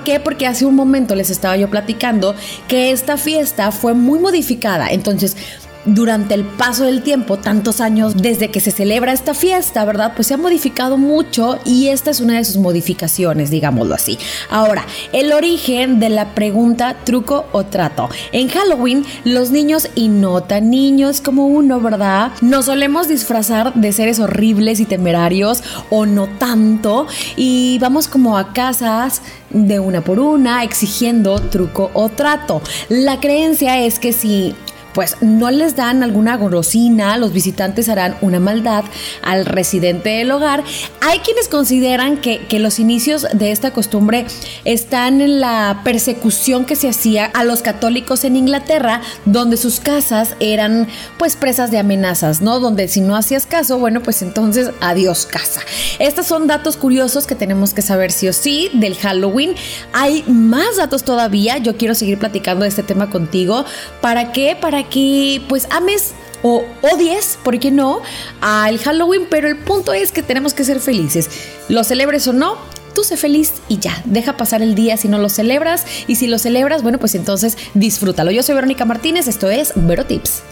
¿Por 0.00 0.06
qué? 0.06 0.18
Porque 0.18 0.46
hace 0.46 0.64
un 0.64 0.76
momento 0.76 1.14
les 1.14 1.28
estaba 1.28 1.58
yo 1.58 1.68
platicando 1.68 2.34
que 2.68 2.90
esta 2.90 3.18
fiesta 3.18 3.70
fue 3.70 3.92
muy 3.92 4.18
modificada. 4.18 4.88
Entonces, 4.88 5.36
durante 5.84 6.34
el 6.34 6.44
paso 6.44 6.84
del 6.84 7.02
tiempo, 7.02 7.38
tantos 7.38 7.80
años 7.80 8.16
desde 8.16 8.50
que 8.50 8.60
se 8.60 8.70
celebra 8.70 9.12
esta 9.12 9.34
fiesta, 9.34 9.84
¿verdad? 9.84 10.12
Pues 10.14 10.28
se 10.28 10.34
ha 10.34 10.36
modificado 10.36 10.96
mucho 10.96 11.58
y 11.64 11.88
esta 11.88 12.10
es 12.10 12.20
una 12.20 12.36
de 12.36 12.44
sus 12.44 12.56
modificaciones, 12.56 13.50
digámoslo 13.50 13.94
así. 13.94 14.18
Ahora, 14.50 14.84
el 15.12 15.32
origen 15.32 16.00
de 16.00 16.10
la 16.10 16.34
pregunta 16.34 16.96
truco 17.04 17.46
o 17.52 17.64
trato. 17.64 18.08
En 18.32 18.48
Halloween, 18.48 19.04
los 19.24 19.50
niños 19.50 19.88
y 19.94 20.08
no 20.08 20.42
tan 20.42 20.70
niños 20.70 21.20
como 21.20 21.46
uno, 21.46 21.80
¿verdad? 21.80 22.32
Nos 22.40 22.66
solemos 22.66 23.08
disfrazar 23.08 23.74
de 23.74 23.92
seres 23.92 24.18
horribles 24.18 24.80
y 24.80 24.84
temerarios 24.84 25.62
o 25.90 26.06
no 26.06 26.28
tanto 26.38 27.06
y 27.36 27.78
vamos 27.80 28.08
como 28.08 28.36
a 28.36 28.52
casas 28.52 29.22
de 29.50 29.80
una 29.80 30.02
por 30.02 30.20
una 30.20 30.62
exigiendo 30.62 31.40
truco 31.40 31.90
o 31.94 32.08
trato. 32.08 32.62
La 32.88 33.20
creencia 33.20 33.80
es 33.80 33.98
que 33.98 34.12
si 34.12 34.54
pues 34.92 35.16
no 35.20 35.50
les 35.50 35.76
dan 35.76 36.02
alguna 36.02 36.36
golosina, 36.36 37.16
los 37.16 37.32
visitantes 37.32 37.88
harán 37.88 38.16
una 38.20 38.40
maldad 38.40 38.84
al 39.22 39.46
residente 39.46 40.10
del 40.10 40.30
hogar. 40.30 40.64
Hay 41.00 41.20
quienes 41.20 41.48
consideran 41.48 42.16
que, 42.18 42.40
los 42.60 42.78
inicios 42.78 43.26
de 43.32 43.52
esta 43.52 43.70
costumbre 43.70 44.26
están 44.66 45.22
en 45.22 45.40
la 45.40 45.80
persecución 45.82 46.66
que 46.66 46.76
se 46.76 46.90
hacía 46.90 47.24
a 47.24 47.42
los 47.42 47.62
católicos 47.62 48.24
en 48.24 48.36
Inglaterra, 48.36 49.00
donde 49.24 49.56
sus 49.56 49.80
casas 49.80 50.34
eran 50.40 50.88
pues 51.16 51.36
presas 51.36 51.70
de 51.70 51.78
amenazas, 51.78 52.42
¿no? 52.42 52.60
Donde 52.60 52.86
si 52.88 53.00
no 53.00 53.16
hacías 53.16 53.46
caso, 53.46 53.78
bueno, 53.78 54.02
pues 54.02 54.20
entonces 54.20 54.72
adiós 54.80 55.24
casa. 55.24 55.62
Estos 55.98 56.26
son 56.26 56.46
datos 56.46 56.76
curiosos 56.76 57.26
que 57.26 57.34
tenemos 57.34 57.72
que 57.72 57.80
saber 57.80 58.12
sí 58.12 58.28
o 58.28 58.32
sí 58.34 58.68
del 58.74 58.94
Halloween. 58.96 59.54
Hay 59.94 60.22
más 60.26 60.76
datos 60.76 61.02
todavía, 61.02 61.56
yo 61.58 61.76
quiero 61.76 61.94
seguir 61.94 62.18
platicando 62.18 62.64
de 62.64 62.68
este 62.68 62.82
tema 62.82 63.08
contigo. 63.08 63.64
¿Para 64.02 64.32
qué? 64.32 64.56
Para 64.60 64.79
que 64.84 65.42
pues 65.48 65.66
ames 65.70 66.12
o 66.42 66.64
odies, 66.82 67.38
¿por 67.42 67.58
qué 67.58 67.70
no?, 67.70 68.00
al 68.40 68.78
Halloween, 68.78 69.26
pero 69.28 69.48
el 69.48 69.58
punto 69.58 69.92
es 69.92 70.12
que 70.12 70.22
tenemos 70.22 70.54
que 70.54 70.64
ser 70.64 70.80
felices. 70.80 71.28
Lo 71.68 71.84
celebres 71.84 72.26
o 72.28 72.32
no, 72.32 72.56
tú 72.94 73.04
sé 73.04 73.16
feliz 73.16 73.52
y 73.68 73.78
ya, 73.78 74.02
deja 74.04 74.36
pasar 74.36 74.62
el 74.62 74.74
día 74.74 74.96
si 74.96 75.08
no 75.08 75.18
lo 75.18 75.28
celebras 75.28 75.84
y 76.06 76.16
si 76.16 76.26
lo 76.26 76.38
celebras, 76.38 76.82
bueno, 76.82 76.98
pues 76.98 77.14
entonces 77.14 77.56
disfrútalo. 77.74 78.30
Yo 78.30 78.42
soy 78.42 78.54
Verónica 78.54 78.84
Martínez, 78.84 79.28
esto 79.28 79.50
es 79.50 79.72
Vero 79.76 80.06
Tips. 80.06 80.42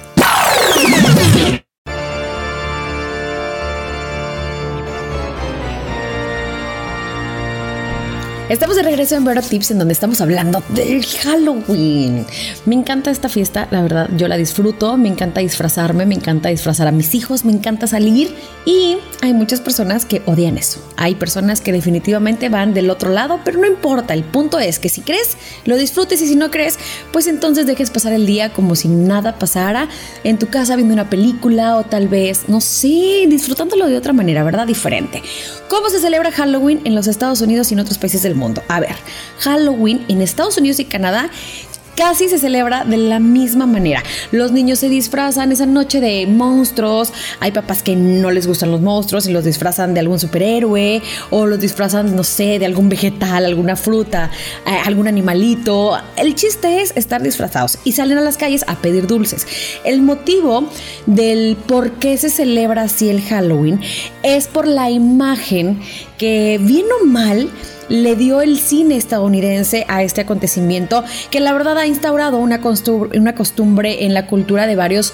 Estamos 8.48 8.76
de 8.76 8.82
regreso 8.82 9.14
en 9.14 9.26
Vero 9.26 9.42
Tips, 9.42 9.72
en 9.72 9.78
donde 9.78 9.92
estamos 9.92 10.22
hablando 10.22 10.62
del 10.70 11.04
Halloween. 11.04 12.24
Me 12.64 12.74
encanta 12.74 13.10
esta 13.10 13.28
fiesta, 13.28 13.68
la 13.70 13.82
verdad, 13.82 14.08
yo 14.16 14.26
la 14.26 14.38
disfruto, 14.38 14.96
me 14.96 15.10
encanta 15.10 15.42
disfrazarme, 15.42 16.06
me 16.06 16.14
encanta 16.14 16.48
disfrazar 16.48 16.88
a 16.88 16.90
mis 16.90 17.14
hijos, 17.14 17.44
me 17.44 17.52
encanta 17.52 17.86
salir 17.86 18.34
y 18.64 18.96
hay 19.20 19.34
muchas 19.34 19.60
personas 19.60 20.06
que 20.06 20.22
odian 20.24 20.56
eso. 20.56 20.80
Hay 20.96 21.14
personas 21.16 21.60
que 21.60 21.72
definitivamente 21.72 22.48
van 22.48 22.72
del 22.72 22.88
otro 22.88 23.10
lado, 23.10 23.38
pero 23.44 23.60
no 23.60 23.66
importa, 23.66 24.14
el 24.14 24.24
punto 24.24 24.58
es 24.58 24.78
que 24.78 24.88
si 24.88 25.02
crees, 25.02 25.36
lo 25.66 25.76
disfrutes 25.76 26.22
y 26.22 26.26
si 26.26 26.34
no 26.34 26.50
crees, 26.50 26.78
pues 27.12 27.26
entonces 27.26 27.66
dejes 27.66 27.90
pasar 27.90 28.14
el 28.14 28.24
día 28.24 28.54
como 28.54 28.76
si 28.76 28.88
nada 28.88 29.38
pasara 29.38 29.90
en 30.24 30.38
tu 30.38 30.46
casa 30.46 30.74
viendo 30.74 30.94
una 30.94 31.10
película 31.10 31.76
o 31.76 31.84
tal 31.84 32.08
vez, 32.08 32.44
no 32.48 32.62
sé, 32.62 33.26
disfrutándolo 33.28 33.88
de 33.88 33.98
otra 33.98 34.14
manera, 34.14 34.42
¿verdad? 34.42 34.66
Diferente. 34.66 35.22
¿Cómo 35.68 35.90
se 35.90 36.00
celebra 36.00 36.32
Halloween 36.32 36.80
en 36.84 36.94
los 36.94 37.08
Estados 37.08 37.42
Unidos 37.42 37.70
y 37.70 37.74
en 37.74 37.80
otros 37.80 37.98
países 37.98 38.22
del 38.22 38.37
mundo? 38.38 38.62
A 38.68 38.80
ver, 38.80 38.96
Halloween 39.40 40.04
en 40.08 40.22
Estados 40.22 40.56
Unidos 40.56 40.80
y 40.80 40.84
Canadá 40.84 41.30
casi 41.98 42.28
se 42.28 42.38
celebra 42.38 42.84
de 42.84 42.96
la 42.96 43.18
misma 43.18 43.66
manera. 43.66 44.04
Los 44.30 44.52
niños 44.52 44.78
se 44.78 44.88
disfrazan 44.88 45.50
esa 45.50 45.66
noche 45.66 46.00
de 46.00 46.28
monstruos. 46.28 47.12
Hay 47.40 47.50
papás 47.50 47.82
que 47.82 47.96
no 47.96 48.30
les 48.30 48.46
gustan 48.46 48.70
los 48.70 48.80
monstruos 48.80 49.26
y 49.26 49.32
los 49.32 49.42
disfrazan 49.44 49.94
de 49.94 50.00
algún 50.00 50.20
superhéroe 50.20 51.02
o 51.30 51.46
los 51.46 51.58
disfrazan, 51.58 52.14
no 52.14 52.22
sé, 52.22 52.60
de 52.60 52.66
algún 52.66 52.88
vegetal, 52.88 53.44
alguna 53.44 53.74
fruta, 53.74 54.30
eh, 54.64 54.78
algún 54.84 55.08
animalito. 55.08 55.98
El 56.16 56.36
chiste 56.36 56.82
es 56.82 56.92
estar 56.94 57.20
disfrazados 57.20 57.80
y 57.82 57.90
salen 57.90 58.18
a 58.18 58.20
las 58.20 58.36
calles 58.36 58.64
a 58.68 58.76
pedir 58.76 59.08
dulces. 59.08 59.44
El 59.84 60.00
motivo 60.00 60.70
del 61.06 61.56
por 61.56 61.94
qué 61.94 62.16
se 62.16 62.30
celebra 62.30 62.82
así 62.82 63.08
el 63.08 63.22
Halloween 63.22 63.80
es 64.22 64.46
por 64.46 64.68
la 64.68 64.88
imagen 64.88 65.80
que, 66.16 66.60
bien 66.62 66.86
o 67.02 67.06
mal, 67.06 67.50
le 67.88 68.16
dio 68.16 68.40
el 68.40 68.58
cine 68.58 68.96
estadounidense 68.96 69.84
a 69.88 70.02
este 70.02 70.20
acontecimiento 70.22 71.04
que 71.30 71.40
la 71.40 71.52
verdad 71.52 71.78
ha 71.78 71.86
instaurado 71.86 72.38
una 72.38 72.60
costumbre, 72.60 73.18
una 73.18 73.34
costumbre 73.34 74.04
en 74.04 74.14
la 74.14 74.26
cultura 74.26 74.66
de 74.66 74.76
varios 74.76 75.12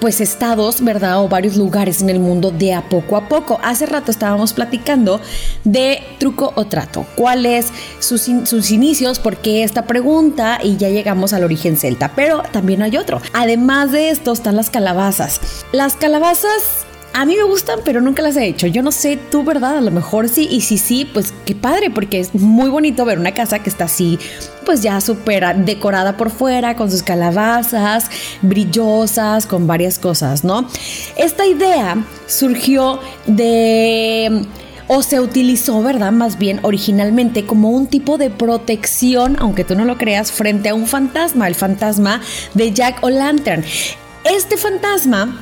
pues 0.00 0.20
estados, 0.20 0.84
¿verdad? 0.84 1.22
O 1.22 1.28
varios 1.28 1.56
lugares 1.56 2.02
en 2.02 2.10
el 2.10 2.20
mundo 2.20 2.50
de 2.50 2.74
a 2.74 2.88
poco 2.88 3.16
a 3.16 3.28
poco. 3.28 3.58
Hace 3.62 3.86
rato 3.86 4.10
estábamos 4.10 4.52
platicando 4.52 5.20
de 5.64 6.02
truco 6.18 6.52
o 6.54 6.66
trato. 6.66 7.06
¿Cuáles 7.16 7.68
sus, 7.98 8.30
sus 8.44 8.70
inicios? 8.70 9.18
¿Por 9.18 9.38
qué 9.38 9.62
esta 9.62 9.86
pregunta? 9.86 10.58
Y 10.62 10.76
ya 10.76 10.88
llegamos 10.90 11.32
al 11.32 11.44
origen 11.44 11.76
celta. 11.76 12.12
Pero 12.14 12.42
también 12.52 12.82
hay 12.82 12.96
otro. 12.96 13.20
Además 13.32 13.92
de 13.92 14.10
esto 14.10 14.32
están 14.32 14.56
las 14.56 14.70
calabazas. 14.70 15.40
Las 15.72 15.96
calabazas 15.96 16.86
a 17.12 17.24
mí 17.24 17.34
me 17.34 17.44
gustan, 17.44 17.80
pero 17.84 18.00
nunca 18.00 18.22
las 18.22 18.36
he 18.36 18.46
hecho. 18.46 18.66
Yo 18.66 18.82
no 18.82 18.92
sé, 18.92 19.16
tú, 19.16 19.42
¿verdad? 19.42 19.78
A 19.78 19.80
lo 19.80 19.90
mejor 19.90 20.28
sí. 20.28 20.48
Y 20.50 20.60
si 20.60 20.76
sí, 20.76 21.08
pues 21.12 21.32
qué 21.44 21.54
padre, 21.54 21.90
porque 21.90 22.20
es 22.20 22.34
muy 22.34 22.68
bonito 22.68 23.04
ver 23.04 23.18
una 23.18 23.32
casa 23.32 23.60
que 23.60 23.70
está 23.70 23.84
así, 23.84 24.18
pues 24.66 24.82
ya 24.82 25.00
súper 25.00 25.56
decorada 25.64 26.16
por 26.16 26.30
fuera, 26.30 26.76
con 26.76 26.90
sus 26.90 27.02
calabazas 27.02 28.10
brillosas, 28.42 29.46
con 29.46 29.66
varias 29.66 29.98
cosas, 29.98 30.44
¿no? 30.44 30.68
Esta 31.16 31.46
idea 31.46 32.04
surgió 32.26 33.00
de 33.26 34.46
o 34.88 35.02
se 35.02 35.20
utilizó, 35.20 35.82
¿verdad? 35.82 36.12
Más 36.12 36.38
bien 36.38 36.60
originalmente 36.62 37.44
como 37.44 37.70
un 37.70 37.86
tipo 37.86 38.18
de 38.18 38.30
protección, 38.30 39.36
aunque 39.40 39.64
tú 39.64 39.74
no 39.74 39.84
lo 39.84 39.98
creas, 39.98 40.30
frente 40.30 40.68
a 40.68 40.74
un 40.74 40.86
fantasma, 40.86 41.48
el 41.48 41.54
fantasma 41.54 42.20
de 42.54 42.72
Jack 42.72 43.02
O'Lantern. 43.02 43.64
Este 44.24 44.56
fantasma 44.56 45.40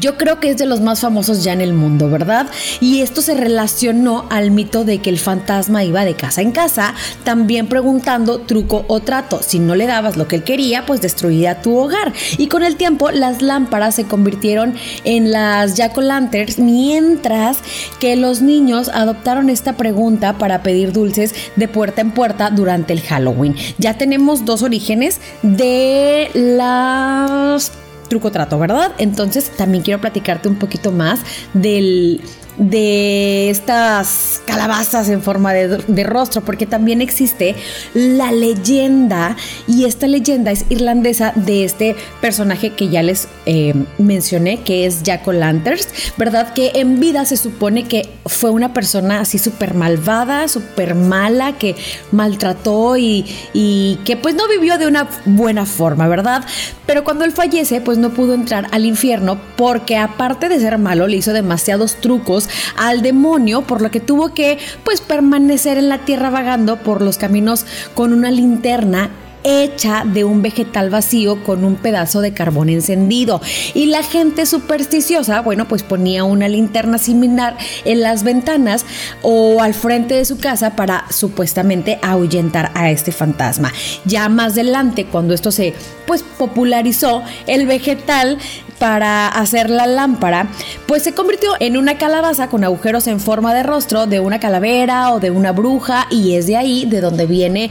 yo 0.00 0.16
creo 0.16 0.40
que 0.40 0.50
es 0.50 0.56
de 0.56 0.66
los 0.66 0.80
más 0.80 1.00
famosos 1.00 1.44
ya 1.44 1.52
en 1.52 1.60
el 1.60 1.72
mundo, 1.72 2.08
¿verdad? 2.08 2.46
Y 2.80 3.02
esto 3.02 3.22
se 3.22 3.34
relacionó 3.34 4.26
al 4.30 4.50
mito 4.50 4.84
de 4.84 4.98
que 4.98 5.10
el 5.10 5.18
fantasma 5.18 5.84
iba 5.84 6.04
de 6.04 6.14
casa 6.14 6.40
en 6.42 6.52
casa, 6.52 6.94
también 7.24 7.66
preguntando 7.66 8.40
truco 8.40 8.84
o 8.88 9.00
trato. 9.00 9.40
Si 9.42 9.58
no 9.58 9.74
le 9.74 9.86
dabas 9.86 10.16
lo 10.16 10.26
que 10.26 10.36
él 10.36 10.42
quería, 10.42 10.86
pues 10.86 11.00
destruía 11.00 11.60
tu 11.62 11.76
hogar. 11.76 12.12
Y 12.38 12.48
con 12.48 12.62
el 12.62 12.76
tiempo, 12.76 13.10
las 13.10 13.42
lámparas 13.42 13.94
se 13.94 14.04
convirtieron 14.04 14.74
en 15.04 15.32
las 15.32 15.74
jack 15.74 15.96
o 15.98 16.00
lanterns, 16.00 16.58
mientras 16.58 17.58
que 17.98 18.16
los 18.16 18.42
niños 18.42 18.88
adoptaron 18.88 19.50
esta 19.50 19.76
pregunta 19.76 20.38
para 20.38 20.62
pedir 20.62 20.92
dulces 20.92 21.34
de 21.56 21.68
puerta 21.68 22.00
en 22.00 22.12
puerta 22.12 22.50
durante 22.50 22.92
el 22.92 23.00
Halloween. 23.02 23.54
Ya 23.78 23.94
tenemos 23.94 24.44
dos 24.44 24.62
orígenes 24.62 25.20
de 25.42 26.30
las 26.34 27.72
truco 28.10 28.30
trato, 28.30 28.58
¿verdad? 28.58 28.92
Entonces 28.98 29.50
también 29.56 29.82
quiero 29.82 30.02
platicarte 30.02 30.48
un 30.48 30.56
poquito 30.56 30.92
más 30.92 31.20
del 31.54 32.20
de 32.60 33.48
estas 33.48 34.42
calabazas 34.46 35.08
en 35.08 35.22
forma 35.22 35.54
de, 35.54 36.04
rostro, 36.04 36.42
porque 36.42 36.66
también 36.66 37.00
existe 37.00 37.56
la 37.94 38.32
leyenda, 38.32 39.36
y 39.66 39.86
esta 39.86 40.06
leyenda 40.06 40.50
es 40.50 40.66
irlandesa 40.68 41.32
de 41.36 41.64
este 41.64 41.96
personaje 42.20 42.70
que 42.70 42.88
ya 42.88 43.02
les 43.02 43.28
eh, 43.46 43.74
mencioné, 43.96 44.60
que 44.60 44.84
es 44.84 45.02
Jack 45.02 45.26
O'Lanterns, 45.26 45.88
¿verdad? 46.18 46.52
Que 46.52 46.72
en 46.74 47.00
vida 47.00 47.24
se 47.24 47.38
supone 47.38 47.84
que 47.84 48.10
fue 48.26 48.50
una 48.50 48.74
persona 48.74 49.20
así 49.20 49.38
súper 49.38 49.72
malvada, 49.74 50.46
súper 50.46 50.94
mala, 50.94 51.56
que 51.56 51.76
maltrató 52.12 52.98
y, 52.98 53.24
y 53.54 53.98
que 54.04 54.18
pues 54.18 54.34
no 54.34 54.46
vivió 54.48 54.76
de 54.76 54.86
una 54.86 55.08
buena 55.24 55.64
forma, 55.64 56.08
¿verdad? 56.08 56.44
Pero 56.84 57.04
cuando 57.04 57.24
él 57.24 57.32
fallece, 57.32 57.80
pues 57.80 57.96
no 57.96 58.10
pudo 58.10 58.34
entrar 58.34 58.66
al 58.72 58.84
infierno 58.84 59.40
porque 59.56 59.96
aparte 59.96 60.50
de 60.50 60.60
ser 60.60 60.76
malo, 60.76 61.06
le 61.06 61.16
hizo 61.16 61.32
demasiados 61.32 61.96
trucos 62.00 62.49
al 62.76 63.02
demonio, 63.02 63.62
por 63.62 63.82
lo 63.82 63.90
que 63.90 64.00
tuvo 64.00 64.34
que 64.34 64.58
pues 64.84 65.00
permanecer 65.00 65.78
en 65.78 65.88
la 65.88 65.98
tierra 65.98 66.30
vagando 66.30 66.76
por 66.76 67.02
los 67.02 67.18
caminos 67.18 67.66
con 67.94 68.12
una 68.12 68.30
linterna 68.30 69.10
hecha 69.44 70.04
de 70.04 70.24
un 70.24 70.42
vegetal 70.42 70.90
vacío 70.90 71.42
con 71.42 71.64
un 71.64 71.76
pedazo 71.76 72.20
de 72.20 72.32
carbón 72.32 72.68
encendido. 72.68 73.40
Y 73.74 73.86
la 73.86 74.02
gente 74.02 74.46
supersticiosa, 74.46 75.40
bueno, 75.40 75.68
pues 75.68 75.82
ponía 75.82 76.24
una 76.24 76.48
linterna 76.48 76.98
similar 76.98 77.56
en 77.84 78.00
las 78.00 78.22
ventanas 78.22 78.84
o 79.22 79.62
al 79.62 79.74
frente 79.74 80.14
de 80.14 80.24
su 80.24 80.38
casa 80.38 80.76
para 80.76 81.04
supuestamente 81.10 81.98
ahuyentar 82.02 82.70
a 82.74 82.90
este 82.90 83.12
fantasma. 83.12 83.72
Ya 84.04 84.28
más 84.28 84.52
adelante, 84.52 85.06
cuando 85.06 85.34
esto 85.34 85.50
se 85.50 85.74
pues 86.06 86.22
popularizó, 86.22 87.22
el 87.46 87.66
vegetal 87.66 88.38
para 88.80 89.28
hacer 89.28 89.68
la 89.68 89.86
lámpara, 89.86 90.48
pues 90.86 91.02
se 91.02 91.12
convirtió 91.12 91.50
en 91.60 91.76
una 91.76 91.98
calabaza 91.98 92.48
con 92.48 92.64
agujeros 92.64 93.06
en 93.06 93.20
forma 93.20 93.54
de 93.54 93.62
rostro 93.62 94.06
de 94.06 94.20
una 94.20 94.40
calavera 94.40 95.12
o 95.12 95.20
de 95.20 95.30
una 95.30 95.52
bruja 95.52 96.06
y 96.10 96.34
es 96.34 96.46
de 96.46 96.56
ahí 96.56 96.86
de 96.86 97.02
donde 97.02 97.26
viene 97.26 97.70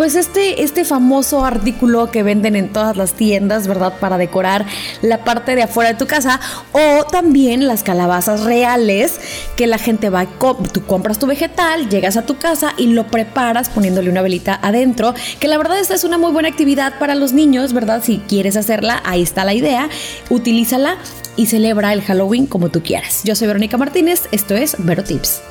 pues 0.00 0.14
este, 0.14 0.62
este 0.62 0.86
famoso 0.86 1.44
artículo 1.44 2.10
que 2.10 2.22
venden 2.22 2.56
en 2.56 2.70
todas 2.70 2.96
las 2.96 3.12
tiendas, 3.12 3.66
¿verdad? 3.66 3.98
Para 4.00 4.16
decorar 4.16 4.64
la 5.02 5.24
parte 5.24 5.54
de 5.54 5.64
afuera 5.64 5.92
de 5.92 5.98
tu 5.98 6.06
casa 6.06 6.40
o 6.72 7.04
también 7.04 7.66
las 7.66 7.82
calabazas 7.82 8.44
reales 8.44 9.20
que 9.56 9.66
la 9.66 9.76
gente 9.76 10.08
va, 10.08 10.24
tú 10.24 10.86
compras 10.86 11.18
tu 11.18 11.26
vegetal, 11.26 11.90
llegas 11.90 12.16
a 12.16 12.22
tu 12.22 12.38
casa 12.38 12.72
y 12.78 12.86
lo 12.86 13.08
preparas 13.08 13.68
poniéndole 13.68 14.08
una 14.08 14.22
velita 14.22 14.58
adentro, 14.62 15.12
que 15.38 15.48
la 15.48 15.58
verdad 15.58 15.78
esta 15.78 15.96
es 15.96 16.04
una 16.04 16.16
muy 16.16 16.32
buena 16.32 16.48
actividad 16.48 16.98
para 16.98 17.14
los 17.14 17.34
niños, 17.34 17.74
¿verdad? 17.74 18.02
Si 18.02 18.22
quieres 18.26 18.56
hacerla, 18.56 19.02
ahí 19.04 19.20
está 19.20 19.44
la 19.44 19.52
idea 19.52 19.90
utilízala 20.30 20.96
y 21.36 21.44
celebra 21.44 21.92
el 21.92 22.00
Halloween 22.00 22.46
como 22.46 22.70
tú 22.70 22.82
quieras. 22.82 23.20
Yo 23.24 23.36
soy 23.36 23.48
Verónica 23.48 23.76
Martínez, 23.76 24.28
esto 24.32 24.56
es 24.56 24.76
Vero 24.78 25.04
Tips. 25.04 25.42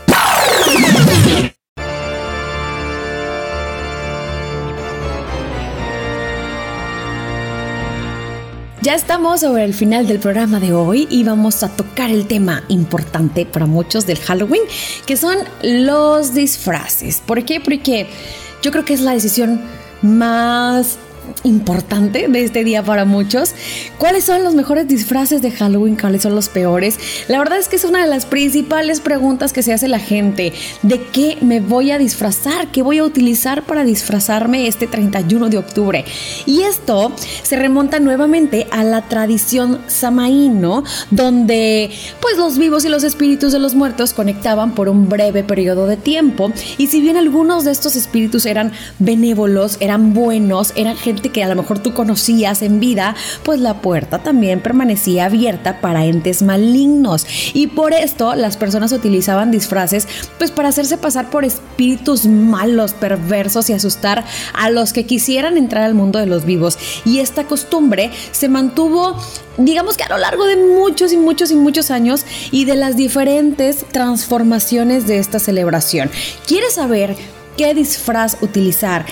Ya 8.90 8.96
estamos 8.96 9.42
sobre 9.42 9.66
el 9.66 9.76
final 9.76 10.08
del 10.08 10.18
programa 10.18 10.60
de 10.60 10.74
hoy 10.74 11.08
y 11.12 11.24
vamos 11.24 11.62
a 11.62 11.70
tocar 11.70 12.10
el 12.10 12.26
tema 12.26 12.64
importante 12.70 13.46
para 13.46 13.68
muchos 13.68 14.08
del 14.08 14.18
Halloween, 14.18 14.64
que 15.06 15.16
son 15.16 15.38
los 15.62 16.34
disfraces. 16.34 17.22
¿Por 17.24 17.46
qué? 17.46 17.60
Porque 17.60 18.08
yo 18.64 18.72
creo 18.72 18.86
que 18.86 18.96
es 18.96 19.02
la 19.02 19.12
decisión 19.12 19.62
más 20.02 20.98
importante 21.44 22.28
de 22.28 22.44
este 22.44 22.64
día 22.64 22.84
para 22.84 23.06
muchos. 23.06 23.54
¿Cuáles 23.98 24.24
son 24.24 24.44
los 24.44 24.56
mejores 24.56 24.88
disfraces 24.88 25.42
de 25.42 25.52
Halloween? 25.52 25.96
¿Cuáles 25.96 26.22
son 26.22 26.36
los 26.36 26.50
peores? 26.50 27.00
La 27.28 27.40
verdad 27.40 27.60
es 27.60 27.68
que 27.68 27.76
es 27.76 27.84
una 27.84 28.02
de 28.02 28.10
las 28.10 28.26
principales 28.26 29.00
preguntas 29.00 29.54
que 29.54 29.64
se 29.64 29.74
hace 29.74 29.88
la 29.88 30.00
gente. 30.00 30.54
¿De 30.82 31.02
qué 31.02 31.38
me 31.42 31.60
voy 31.60 31.92
a 31.92 31.98
disfrazar? 31.98 32.68
¿Qué 32.72 32.82
voy 32.82 33.00
a 33.00 33.04
utilizar 33.04 33.64
para 33.64 33.84
disfrazarme 33.84 34.68
este 34.68 34.88
31 34.88 35.50
de 35.50 35.58
octubre? 35.58 36.06
Y 36.46 36.62
esto 36.62 37.12
se 37.44 37.56
remonta 37.56 38.00
nuevamente 38.00 38.68
a 38.72 38.84
la 38.84 39.02
tradición 39.04 39.82
samaíno, 39.88 40.84
donde 41.12 41.92
pues 42.22 42.38
los 42.38 42.58
vivos 42.58 42.86
y 42.86 42.90
los 42.90 43.04
espíritus 43.04 43.52
de 43.52 43.60
los 43.60 43.76
muertos 43.76 44.14
conectaban 44.14 44.74
por 44.76 44.90
un 44.90 45.10
breve 45.10 45.44
periodo 45.44 45.88
de 45.88 45.98
tiempo. 45.98 46.52
Y 46.78 46.88
si 46.88 47.02
bien 47.02 47.18
algunos 47.18 47.66
de 47.66 47.72
estos 47.72 47.96
espíritus 47.96 48.46
eran 48.46 48.72
benévolos, 49.00 49.78
eran 49.80 50.14
buenos, 50.14 50.74
eran 50.76 50.96
gente 50.96 51.19
que 51.22 51.44
a 51.44 51.50
lo 51.50 51.56
mejor 51.56 51.80
tú 51.80 51.94
conocías 51.94 52.62
en 52.62 52.80
vida, 52.80 53.16
pues 53.44 53.60
la 53.60 53.82
puerta 53.82 54.20
también 54.20 54.62
permanecía 54.62 55.26
abierta 55.26 55.82
para 55.82 56.06
entes 56.06 56.42
malignos. 56.42 57.26
Y 57.54 57.68
por 57.68 57.94
esto 57.94 58.36
las 58.36 58.56
personas 58.56 58.94
utilizaban 58.94 59.52
disfraces 59.52 60.08
pues 60.38 60.52
para 60.52 60.70
hacerse 60.70 60.98
pasar 60.98 61.30
por 61.30 61.44
espíritus 61.44 62.26
malos, 62.26 62.94
perversos 62.94 63.70
y 63.70 63.74
asustar 63.74 64.24
a 64.54 64.70
los 64.70 64.94
que 64.94 65.06
quisieran 65.06 65.58
entrar 65.58 65.84
al 65.84 65.96
mundo 65.96 66.20
de 66.20 66.26
los 66.26 66.46
vivos. 66.46 66.78
Y 67.06 67.20
esta 67.20 67.44
costumbre 67.44 68.12
se 68.32 68.48
mantuvo 68.48 69.18
digamos 69.58 69.98
que 69.98 70.04
a 70.04 70.10
lo 70.10 70.18
largo 70.18 70.46
de 70.46 70.56
muchos 70.56 71.12
y 71.12 71.18
muchos 71.18 71.52
y 71.52 71.56
muchos 71.56 71.92
años 71.92 72.26
y 72.52 72.66
de 72.66 72.76
las 72.76 72.96
diferentes 72.96 73.86
transformaciones 73.92 75.06
de 75.06 75.20
esta 75.20 75.40
celebración. 75.40 76.10
¿Quieres 76.48 76.76
saber 76.76 77.16
qué 77.58 77.74
disfraz 77.74 78.38
utilizar 78.42 79.06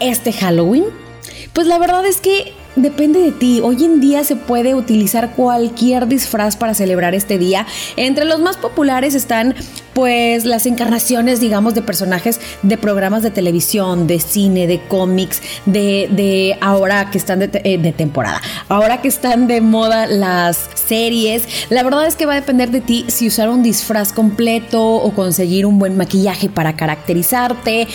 este 0.00 0.32
Halloween? 0.32 1.07
Pues 1.52 1.66
la 1.66 1.78
verdad 1.78 2.06
es 2.06 2.20
que 2.20 2.52
depende 2.76 3.20
de 3.20 3.32
ti. 3.32 3.60
Hoy 3.62 3.84
en 3.84 4.00
día 4.00 4.24
se 4.24 4.36
puede 4.36 4.74
utilizar 4.74 5.32
cualquier 5.34 6.06
disfraz 6.06 6.56
para 6.56 6.74
celebrar 6.74 7.14
este 7.14 7.38
día. 7.38 7.66
Entre 7.96 8.24
los 8.24 8.40
más 8.40 8.56
populares 8.56 9.14
están 9.14 9.54
pues 9.98 10.44
las 10.44 10.64
encarnaciones, 10.66 11.40
digamos, 11.40 11.74
de 11.74 11.82
personajes 11.82 12.38
de 12.62 12.78
programas 12.78 13.24
de 13.24 13.32
televisión, 13.32 14.06
de 14.06 14.20
cine, 14.20 14.68
de 14.68 14.80
cómics, 14.86 15.42
de, 15.66 16.56
ahora 16.60 17.10
que 17.10 17.18
están 17.18 17.40
de, 17.40 17.50
eh, 17.64 17.78
de, 17.78 17.90
temporada, 17.90 18.40
ahora 18.68 19.02
que 19.02 19.08
están 19.08 19.48
de 19.48 19.60
moda 19.60 20.06
las 20.06 20.70
series. 20.86 21.48
La 21.68 21.82
verdad 21.82 22.06
es 22.06 22.14
que 22.14 22.26
va 22.26 22.34
a 22.34 22.36
depender 22.36 22.70
de 22.70 22.80
ti 22.80 23.06
si 23.08 23.26
usar 23.26 23.48
un 23.48 23.64
disfraz 23.64 24.12
completo 24.12 24.80
o 24.80 25.12
conseguir 25.14 25.66
un 25.66 25.80
buen 25.80 25.96
maquillaje 25.96 26.48
para 26.48 26.76
caracterizarte. 26.76 27.88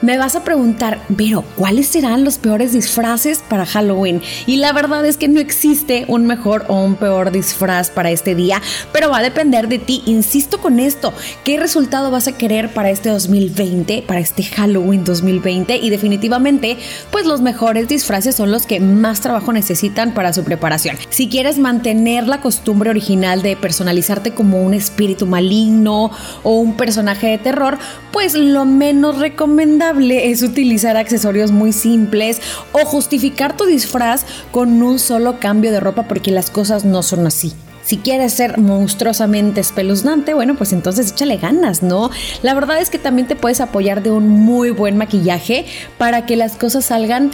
Me 0.00 0.16
vas 0.16 0.36
a 0.36 0.44
preguntar, 0.44 1.02
pero 1.14 1.44
¿cuáles 1.56 1.88
serán 1.88 2.24
los 2.24 2.38
peores 2.38 2.72
disfraces 2.72 3.44
para 3.46 3.66
Halloween? 3.66 4.22
Y 4.46 4.56
la 4.56 4.72
verdad 4.72 5.04
es 5.04 5.18
que 5.18 5.28
no 5.28 5.40
existe 5.40 6.06
un 6.08 6.26
mejor 6.26 6.64
o 6.68 6.82
un 6.82 6.94
peor 6.94 7.32
disfraz 7.32 7.90
para 7.90 8.10
este 8.10 8.34
día, 8.34 8.62
pero 8.92 9.10
va 9.10 9.18
a 9.18 9.22
depender 9.22 9.68
de 9.68 9.78
ti. 9.78 10.02
Insisto 10.06 10.58
con 10.58 10.80
esto, 10.80 11.12
¿qué 11.50 11.58
resultado 11.58 12.12
vas 12.12 12.28
a 12.28 12.38
querer 12.38 12.72
para 12.72 12.90
este 12.90 13.08
2020, 13.08 14.04
para 14.06 14.20
este 14.20 14.44
Halloween 14.44 15.02
2020? 15.02 15.78
Y 15.78 15.90
definitivamente, 15.90 16.78
pues 17.10 17.26
los 17.26 17.40
mejores 17.40 17.88
disfraces 17.88 18.36
son 18.36 18.52
los 18.52 18.66
que 18.66 18.78
más 18.78 19.20
trabajo 19.20 19.52
necesitan 19.52 20.14
para 20.14 20.32
su 20.32 20.44
preparación. 20.44 20.96
Si 21.08 21.28
quieres 21.28 21.58
mantener 21.58 22.28
la 22.28 22.40
costumbre 22.40 22.90
original 22.90 23.42
de 23.42 23.56
personalizarte 23.56 24.30
como 24.30 24.62
un 24.62 24.74
espíritu 24.74 25.26
maligno 25.26 26.12
o 26.44 26.52
un 26.52 26.76
personaje 26.76 27.26
de 27.26 27.38
terror, 27.38 27.78
pues 28.12 28.34
lo 28.34 28.64
menos 28.64 29.18
recomendable 29.18 30.30
es 30.30 30.44
utilizar 30.44 30.96
accesorios 30.96 31.50
muy 31.50 31.72
simples 31.72 32.40
o 32.70 32.84
justificar 32.84 33.56
tu 33.56 33.64
disfraz 33.64 34.24
con 34.52 34.80
un 34.80 35.00
solo 35.00 35.40
cambio 35.40 35.72
de 35.72 35.80
ropa 35.80 36.04
porque 36.04 36.30
las 36.30 36.48
cosas 36.48 36.84
no 36.84 37.02
son 37.02 37.26
así. 37.26 37.54
Si 37.82 37.96
quieres 37.96 38.32
ser 38.32 38.58
monstruosamente 38.58 39.60
espeluznante, 39.60 40.34
bueno, 40.34 40.54
pues 40.56 40.72
entonces 40.72 41.12
échale 41.12 41.38
ganas, 41.38 41.82
¿no? 41.82 42.10
La 42.42 42.54
verdad 42.54 42.80
es 42.80 42.90
que 42.90 42.98
también 42.98 43.26
te 43.26 43.36
puedes 43.36 43.60
apoyar 43.60 44.02
de 44.02 44.10
un 44.10 44.28
muy 44.28 44.70
buen 44.70 44.96
maquillaje 44.96 45.64
para 45.98 46.26
que 46.26 46.36
las 46.36 46.56
cosas 46.56 46.84
salgan, 46.84 47.30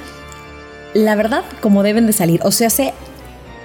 la 0.94 1.14
verdad, 1.14 1.42
como 1.60 1.82
deben 1.82 2.06
de 2.06 2.12
salir. 2.12 2.40
O 2.44 2.52
sea, 2.52 2.70
se 2.70 2.94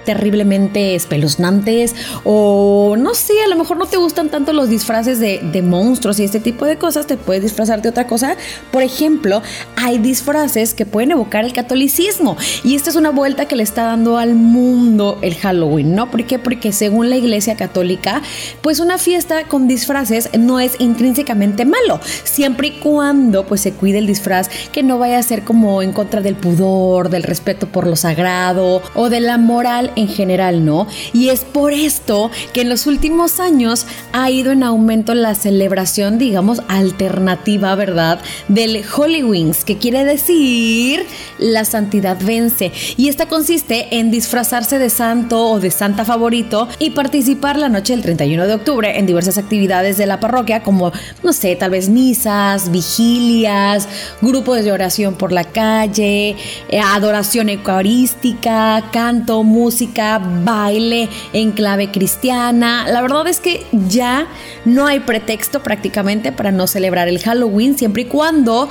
terriblemente 0.04 0.94
espeluznantes 0.94 1.94
o 2.24 2.96
no 2.98 3.14
sé, 3.14 3.34
a 3.44 3.48
lo 3.48 3.56
mejor 3.56 3.76
no 3.76 3.86
te 3.86 3.96
gustan 3.96 4.28
tanto 4.28 4.52
los 4.52 4.68
disfraces 4.68 5.18
de, 5.18 5.40
de, 5.52 5.62
monstruos 5.62 6.18
y 6.18 6.24
este 6.24 6.40
tipo 6.40 6.64
de 6.64 6.76
cosas, 6.76 7.06
te 7.06 7.16
puedes 7.16 7.42
disfrazar 7.42 7.82
de 7.82 7.88
otra 7.88 8.06
cosa. 8.06 8.36
Por 8.70 8.82
ejemplo, 8.82 9.42
hay 9.76 9.98
disfraces 9.98 10.74
que 10.74 10.86
pueden 10.86 11.12
evocar 11.12 11.44
el 11.44 11.52
catolicismo 11.52 12.36
y 12.64 12.74
esta 12.74 12.90
es 12.90 12.96
una 12.96 13.10
vuelta 13.10 13.46
que 13.46 13.56
le 13.56 13.62
está 13.62 13.84
dando 13.84 14.18
al 14.18 14.34
mundo 14.34 15.18
el 15.22 15.34
Halloween, 15.36 15.94
¿no? 15.94 16.10
¿Por 16.10 16.24
qué? 16.24 16.38
Porque 16.38 16.72
según 16.72 17.10
la 17.10 17.16
Iglesia 17.16 17.56
Católica, 17.56 18.22
pues 18.60 18.80
una 18.80 18.98
fiesta 18.98 19.44
con 19.44 19.68
disfraces 19.68 20.30
no 20.38 20.60
es 20.60 20.76
intrínsecamente 20.80 21.64
malo, 21.64 22.00
siempre 22.24 22.68
y 22.68 22.70
cuando 22.72 23.44
pues 23.46 23.60
se 23.60 23.72
cuide 23.72 23.98
el 23.98 24.06
disfraz, 24.06 24.48
que 24.72 24.82
no 24.82 24.98
vaya 24.98 25.18
a 25.18 25.22
ser 25.22 25.42
como 25.42 25.82
en 25.82 25.92
contra 25.92 26.20
del 26.20 26.34
pudor, 26.34 27.08
del 27.08 27.22
respeto 27.22 27.68
por 27.68 27.86
lo 27.86 27.96
sagrado 27.96 28.82
o 28.94 29.08
de 29.08 29.20
la 29.20 29.38
moral 29.38 29.91
en 29.96 30.08
general, 30.08 30.64
¿no? 30.64 30.86
Y 31.12 31.28
es 31.28 31.40
por 31.40 31.72
esto 31.72 32.30
que 32.52 32.62
en 32.62 32.68
los 32.68 32.86
últimos 32.86 33.40
años 33.40 33.86
ha 34.12 34.30
ido 34.30 34.52
en 34.52 34.62
aumento 34.62 35.14
la 35.14 35.34
celebración, 35.34 36.18
digamos, 36.18 36.62
alternativa, 36.68 37.74
¿verdad? 37.74 38.20
Del 38.48 38.82
Holy 38.96 39.22
Wings, 39.22 39.64
que 39.64 39.78
quiere 39.78 40.04
decir 40.04 41.04
la 41.38 41.64
santidad 41.64 42.18
vence. 42.22 42.72
Y 42.96 43.08
esta 43.08 43.26
consiste 43.26 43.98
en 43.98 44.10
disfrazarse 44.10 44.78
de 44.78 44.90
santo 44.90 45.50
o 45.50 45.60
de 45.60 45.70
santa 45.70 46.04
favorito 46.04 46.68
y 46.78 46.90
participar 46.90 47.56
la 47.58 47.68
noche 47.68 47.94
del 47.94 48.02
31 48.02 48.46
de 48.46 48.54
octubre 48.54 48.98
en 48.98 49.06
diversas 49.06 49.38
actividades 49.38 49.96
de 49.96 50.06
la 50.06 50.20
parroquia, 50.20 50.62
como, 50.62 50.92
no 51.22 51.32
sé, 51.32 51.56
tal 51.56 51.70
vez 51.70 51.88
misas, 51.88 52.70
vigilias, 52.70 53.88
grupos 54.20 54.64
de 54.64 54.72
oración 54.72 55.14
por 55.14 55.32
la 55.32 55.44
calle, 55.44 56.36
eh, 56.68 56.80
adoración 56.80 57.48
eucarística, 57.48 58.84
canto, 58.92 59.42
música 59.82 60.20
baile 60.44 61.08
en 61.32 61.50
clave 61.50 61.90
cristiana. 61.90 62.86
La 62.88 63.02
verdad 63.02 63.26
es 63.26 63.40
que 63.40 63.66
ya 63.88 64.28
no 64.64 64.86
hay 64.86 65.00
pretexto 65.00 65.60
prácticamente 65.60 66.30
para 66.30 66.52
no 66.52 66.68
celebrar 66.68 67.08
el 67.08 67.18
Halloween, 67.18 67.76
siempre 67.76 68.02
y 68.02 68.04
cuando 68.04 68.68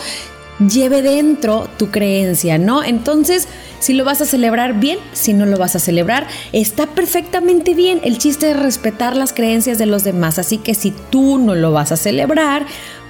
lleve 0.59 1.01
dentro 1.01 1.67
tu 1.77 1.91
creencia, 1.91 2.57
¿no? 2.57 2.81
Entonces, 2.81 3.49
si 3.79 3.93
lo 3.93 4.05
vas 4.05 4.21
a 4.21 4.25
celebrar 4.25 4.79
bien, 4.79 4.99
si 5.11 5.33
no 5.33 5.45
lo 5.45 5.57
vas 5.57 5.75
a 5.75 5.79
celebrar, 5.79 6.27
está 6.53 6.87
perfectamente 6.87 7.73
bien. 7.73 7.99
El 8.05 8.17
chiste 8.17 8.51
es 8.51 8.57
respetar 8.57 9.17
las 9.17 9.33
creencias 9.33 9.77
de 9.79 9.87
los 9.87 10.05
demás, 10.05 10.39
así 10.39 10.59
que 10.59 10.75
si 10.75 10.93
tú 11.09 11.39
no 11.39 11.55
lo 11.55 11.73
vas 11.73 11.91
a 11.91 11.97
celebrar, 11.97 12.65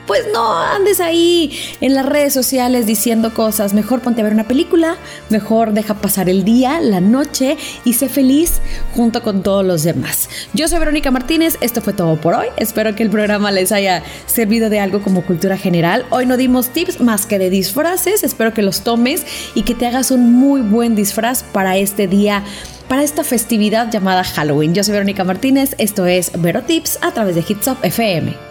pues 0.08 0.26
no 0.34 0.58
andes 0.58 1.00
ahí 1.00 1.58
en 1.80 1.94
las 1.94 2.06
redes 2.06 2.34
sociales 2.34 2.86
diciendo 2.86 3.34
cosas. 3.34 3.74
Mejor 3.74 4.02
ponte 4.02 4.22
a 4.22 4.24
ver 4.24 4.34
una 4.34 4.48
película, 4.48 4.98
mejor 5.30 5.74
deja 5.74 5.96
pasar 5.96 6.30
el 6.30 6.44
día, 6.44 6.80
la 6.82 7.02
noche 7.02 7.58
y 7.86 7.94
sé 7.94 8.10
feliz 8.10 8.62
junto 8.96 9.22
con 9.24 9.44
todos 9.44 9.66
los 9.66 9.84
demás. 9.84 10.30
Yo 10.54 10.68
soy 10.68 10.80
Verónica 10.80 11.12
Martínez, 11.12 11.58
esto 11.62 11.82
fue 11.82 11.94
todo 11.94 12.18
por 12.18 12.34
hoy. 12.34 12.48
Espero 12.58 12.96
que 12.96 13.04
el 13.04 13.10
programa 13.10 13.52
les 13.52 13.72
haya 13.72 14.04
servido 14.26 14.70
de 14.70 14.80
algo 14.80 15.02
como 15.02 15.24
cultura 15.24 15.58
general. 15.58 16.06
Hoy 16.10 16.26
no 16.26 16.38
dimos 16.38 16.70
tips 16.70 17.02
más 17.02 17.26
que 17.26 17.40
de 17.40 17.50
disfraces, 17.50 18.24
espero 18.24 18.54
que 18.54 18.62
los 18.62 18.82
tomes 18.82 19.26
y 19.56 19.64
que 19.64 19.76
te 19.76 19.88
hagas 19.88 20.12
un 20.12 20.34
muy 20.34 20.62
buen 20.62 20.96
disfraz 20.96 21.44
para 21.44 21.78
este 21.78 22.08
día 22.08 22.44
para 22.88 23.04
esta 23.04 23.24
festividad 23.24 23.90
llamada 23.90 24.22
Halloween. 24.26 24.74
Yo 24.74 24.84
soy 24.84 24.92
Verónica 24.92 25.24
Martínez, 25.24 25.76
esto 25.78 26.06
es 26.06 26.30
Vero 26.38 26.64
Tips 26.64 27.00
a 27.02 27.14
través 27.14 27.36
de 27.36 27.46
Hits 27.48 27.68
Up 27.70 27.78
FM. 27.84 28.51